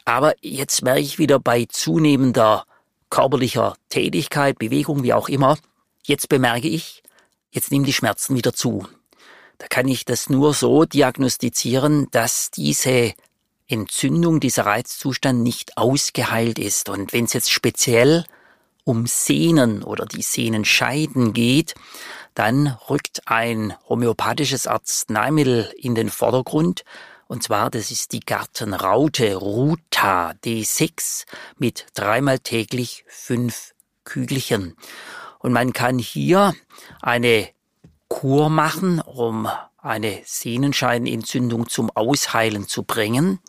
Aber 0.04 0.36
jetzt 0.42 0.84
merke 0.84 1.02
ich 1.02 1.18
wieder 1.18 1.40
bei 1.40 1.66
zunehmender 1.66 2.66
körperlicher 3.10 3.76
Tätigkeit, 3.90 4.60
Bewegung, 4.60 5.04
wie 5.04 5.14
auch 5.14 5.30
immer, 5.30 5.58
jetzt 6.04 6.28
bemerke 6.30 6.68
ich, 6.68 7.02
jetzt 7.52 7.72
nehmen 7.72 7.86
die 7.86 7.94
Schmerzen 7.94 8.36
wieder 8.36 8.54
zu. 8.54 8.88
Da 9.58 9.68
kann 9.68 9.88
ich 9.88 10.04
das 10.06 10.30
nur 10.30 10.54
so 10.54 10.84
diagnostizieren, 10.84 12.08
dass 12.12 12.52
diese 12.52 13.14
Entzündung, 13.68 14.40
dieser 14.40 14.66
Reizzustand 14.66 15.42
nicht 15.42 15.78
ausgeheilt 15.78 16.60
ist. 16.60 16.90
Und 16.90 17.14
wenn 17.14 17.26
es 17.26 17.34
jetzt 17.34 17.52
speziell 17.52 18.26
um 18.84 19.08
Sehnen 19.08 19.82
oder 19.82 20.06
die 20.06 20.22
Sehnenscheiden 20.22 21.34
geht, 21.34 21.74
dann 22.36 22.78
rückt 22.90 23.24
ein 23.26 23.74
homöopathisches 23.90 24.68
Arzneimittel 24.68 25.74
in 25.78 25.96
den 25.96 26.10
Vordergrund, 26.10 26.84
und 27.28 27.42
zwar, 27.42 27.72
das 27.72 27.90
ist 27.90 28.12
die 28.12 28.20
Gartenraute 28.20 29.36
Ruta 29.36 30.34
D6 30.44 31.26
mit 31.58 31.88
dreimal 31.96 32.40
täglich 32.40 33.04
fünf 33.08 33.74
Kügelchen. 34.04 34.76
Und 35.40 35.52
man 35.52 35.74
kann 35.74 35.98
hier 35.98 36.54
eine 37.02 37.50
Kur 38.10 38.50
machen, 38.50 39.02
um 39.02 39.50
eine 39.78 40.22
Sehnenscheinentzündung 40.24 41.68
zum 41.68 41.90
Ausheilen 41.90 42.68
zu 42.68 42.84
bringen. 42.84 43.40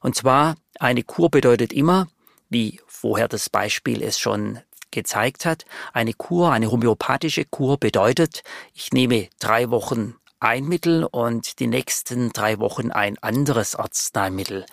Und 0.00 0.16
zwar 0.16 0.56
eine 0.80 1.04
Kur 1.04 1.30
bedeutet 1.30 1.72
immer, 1.72 2.08
wie 2.48 2.80
vorher 2.86 3.28
das 3.28 3.48
Beispiel 3.48 4.02
es 4.02 4.18
schon 4.18 4.60
gezeigt 4.94 5.44
hat, 5.44 5.66
eine 5.92 6.14
Kur, 6.14 6.52
eine 6.52 6.70
homöopathische 6.70 7.44
Kur 7.44 7.78
bedeutet, 7.78 8.42
ich 8.72 8.92
nehme 8.92 9.28
drei 9.38 9.68
Wochen 9.70 10.14
ein 10.40 10.64
Mittel 10.64 11.04
und 11.04 11.58
die 11.58 11.66
nächsten 11.66 12.32
drei 12.32 12.58
Wochen 12.58 12.90
ein 12.90 13.18
anderes 13.18 13.76
Arzneimittel. 13.76 14.64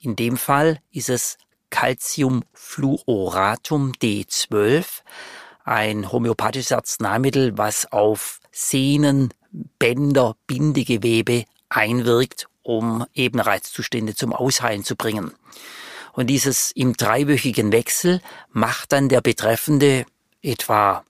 In 0.00 0.14
dem 0.16 0.36
Fall 0.36 0.80
ist 0.90 1.08
es 1.08 1.38
Calciumfluoratum 1.70 3.92
D12, 3.92 5.02
ein 5.64 6.10
homöopathisches 6.10 6.72
Arzneimittel, 6.72 7.56
was 7.56 7.92
auf 7.92 8.40
Sehnen, 8.50 9.32
Bänder, 9.78 10.34
Bindegewebe 10.46 11.44
einwirkt, 11.68 12.48
um 12.62 13.06
eben 13.14 13.40
Reizzustände 13.40 14.14
zum 14.14 14.32
Ausheilen 14.32 14.84
zu 14.84 14.96
bringen. 14.96 15.32
Und 16.12 16.28
dieses 16.28 16.70
im 16.72 16.94
dreiwöchigen 16.94 17.72
Wechsel 17.72 18.20
macht 18.50 18.92
dann 18.92 19.08
der 19.08 19.20
Betreffende 19.20 20.04
etwa 20.42 21.04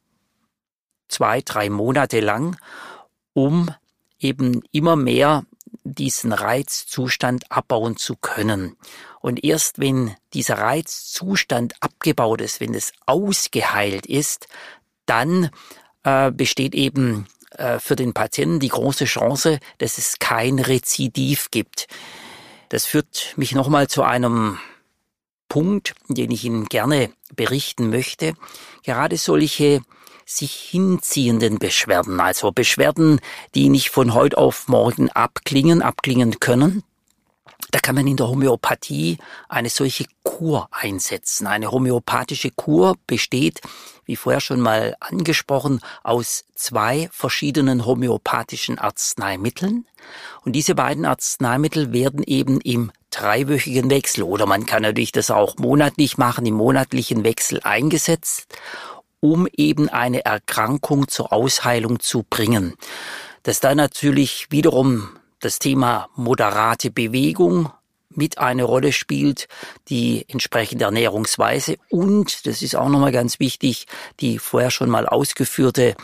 zwei, 1.09 1.41
drei 1.41 1.71
Monate 1.71 2.21
lang, 2.21 2.57
um 3.35 3.71
eben 4.19 4.63
immer 4.71 4.97
mehr 4.97 5.45
diesen 5.85 6.33
Reizzustand 6.33 7.51
abbauen 7.51 7.97
zu 7.97 8.17
können. 8.17 8.77
Und 9.21 9.45
erst 9.45 9.79
wenn 9.79 10.15
dieser 10.33 10.59
Reizzustand 10.59 11.75
abgebaut 11.81 12.41
ist, 12.41 12.61
wenn 12.61 12.75
es 12.75 12.93
ausgeheilt 13.07 14.07
ist, 14.07 14.49
dann 15.07 15.51
äh, 16.05 16.31
besteht 16.31 16.75
eben 16.75 17.27
äh, 17.51 17.79
für 17.79 17.97
den 17.97 18.13
Patienten 18.15 18.61
die 18.61 18.69
große 18.69 19.05
Chance, 19.05 19.59
dass 19.79 19.99
es 19.99 20.19
kein 20.19 20.59
Rezidiv 20.59 21.51
gibt. 21.51 21.87
Das 22.69 22.87
führt 22.87 23.35
mich 23.37 23.55
nochmal 23.55 23.89
zu 23.89 24.03
einem 24.03 24.59
Punkt, 25.53 25.93
den 26.09 26.31
ich 26.31 26.47
Ihnen 26.47 26.65
gerne 26.65 27.11
berichten 27.37 27.91
möchte. 27.91 28.33
Gerade 28.85 29.19
solche 29.19 29.83
sich 30.25 30.55
hinziehenden 30.55 31.59
Beschwerden, 31.59 32.19
also 32.21 32.53
Beschwerden, 32.53 33.21
die 33.55 33.69
nicht 33.69 33.91
von 33.91 34.15
heute 34.15 34.39
auf 34.39 34.69
morgen 34.69 35.11
abklingen, 35.11 35.83
abklingen 35.83 36.41
können. 36.41 36.83
Da 37.71 37.81
kann 37.81 37.95
man 37.95 38.07
in 38.07 38.17
der 38.17 38.29
Homöopathie 38.29 39.19
eine 39.51 39.69
solche 39.69 40.07
Kur 40.23 40.69
einsetzen. 40.71 41.47
Eine 41.47 41.71
homöopathische 41.71 42.51
Kur 42.51 42.97
besteht, 43.07 43.61
wie 44.13 44.17
vorher 44.17 44.43
schon 44.43 44.61
mal 44.61 44.95
angesprochen, 45.01 45.81
aus 46.03 46.45
zwei 46.55 47.09
verschiedenen 47.13 47.87
homöopathischen 47.87 48.79
Arzneimitteln. 48.79 49.87
Und 50.45 50.53
diese 50.53 50.75
beiden 50.75 51.07
Arzneimittel 51.07 51.95
werden 51.95 52.23
eben 52.27 52.61
im 52.61 52.93
dreiwöchigen 53.11 53.89
Wechsel 53.89 54.23
oder 54.23 54.45
man 54.45 54.67
kann 54.67 54.83
natürlich 54.83 55.13
das 55.13 55.31
auch 55.31 55.57
monatlich 55.57 56.19
machen, 56.19 56.45
im 56.45 56.55
monatlichen 56.55 57.25
Wechsel 57.25 57.61
eingesetzt 57.63 58.47
um 59.25 59.47
eben 59.57 59.89
eine 59.89 60.25
Erkrankung 60.25 61.07
zur 61.07 61.33
Ausheilung 61.33 62.01
zu 62.01 62.25
bringen. 62.29 62.75
Dass 63.45 63.61
da 63.61 63.73
natürlich 63.73 64.49
wiederum 64.51 65.11
das 65.39 65.61
Thema 65.61 66.09
moderate 66.17 66.91
Bewegung 66.91 67.71
mit 68.17 68.39
eine 68.39 68.65
Rolle 68.65 68.93
spielt, 68.93 69.49
die 69.89 70.25
entsprechende 70.29 70.85
Ernährungsweise 70.85 71.77
und, 71.89 72.47
das 72.47 72.63
ist 72.63 72.77
auch 72.77 72.89
nochmal 72.89 73.13
ganz 73.13 73.41
wichtig, 73.41 73.87
die 74.21 74.39
vorher 74.39 74.71
schon 74.71 74.91
mal 74.91 75.07
ausgeführte 75.07 75.95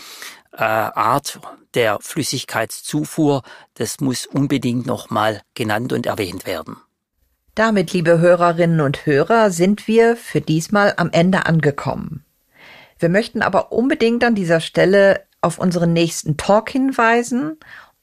äh, 0.52 0.62
Art 0.62 1.40
der 1.74 1.98
Flüssigkeitszufuhr, 2.00 3.42
das 3.74 4.00
muss 4.00 4.26
unbedingt 4.26 4.86
nochmal 4.86 5.42
genannt 5.54 5.92
und 5.92 6.06
erwähnt 6.06 6.46
werden. 6.46 6.76
Damit, 7.54 7.92
liebe 7.92 8.18
Hörerinnen 8.20 8.80
und 8.80 9.04
Hörer, 9.04 9.50
sind 9.50 9.88
wir 9.88 10.16
für 10.16 10.40
diesmal 10.40 10.94
am 10.96 11.10
Ende 11.10 11.46
angekommen. 11.46 12.24
Wir 12.98 13.08
möchten 13.08 13.42
aber 13.42 13.72
unbedingt 13.72 14.24
an 14.24 14.34
dieser 14.34 14.60
Stelle 14.60 15.24
auf 15.40 15.58
unseren 15.58 15.92
nächsten 15.92 16.36
Talk 16.36 16.70
hinweisen. 16.70 17.58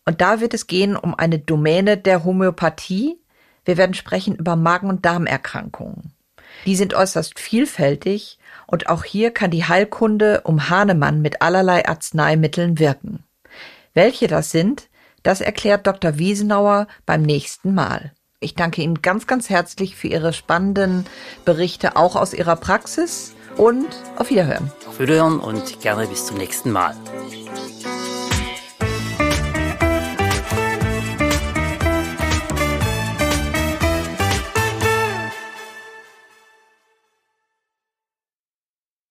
Und 0.05 0.21
da 0.21 0.39
wird 0.39 0.53
es 0.53 0.67
gehen 0.67 0.95
um 0.95 1.15
eine 1.15 1.39
Domäne 1.39 1.97
der 1.97 2.23
Homöopathie. 2.23 3.17
Wir 3.65 3.77
werden 3.77 3.93
sprechen 3.93 4.35
über 4.35 4.55
Magen- 4.55 4.89
und 4.89 5.05
Darmerkrankungen. 5.05 6.13
Die 6.65 6.75
sind 6.75 6.93
äußerst 6.93 7.39
vielfältig 7.39 8.39
und 8.67 8.87
auch 8.87 9.03
hier 9.03 9.31
kann 9.31 9.51
die 9.51 9.65
Heilkunde 9.65 10.41
um 10.41 10.69
Hahnemann 10.69 11.21
mit 11.21 11.41
allerlei 11.41 11.87
Arzneimitteln 11.87 12.79
wirken. 12.79 13.23
Welche 13.93 14.27
das 14.27 14.51
sind, 14.51 14.89
das 15.23 15.41
erklärt 15.41 15.87
Dr. 15.87 16.17
Wiesenauer 16.17 16.87
beim 17.05 17.23
nächsten 17.23 17.73
Mal. 17.73 18.13
Ich 18.39 18.53
danke 18.53 18.81
Ihnen 18.81 19.01
ganz, 19.01 19.27
ganz 19.27 19.49
herzlich 19.49 19.95
für 19.95 20.07
Ihre 20.07 20.33
spannenden 20.33 21.05
Berichte 21.45 21.95
auch 21.95 22.15
aus 22.15 22.33
Ihrer 22.33 22.55
Praxis 22.55 23.33
und 23.57 23.87
auf 24.17 24.29
Wiederhören. 24.29 24.71
Auf 24.87 24.99
Wiederhören 24.99 25.39
und 25.39 25.79
gerne 25.81 26.07
bis 26.07 26.25
zum 26.27 26.37
nächsten 26.37 26.71
Mal. 26.71 26.95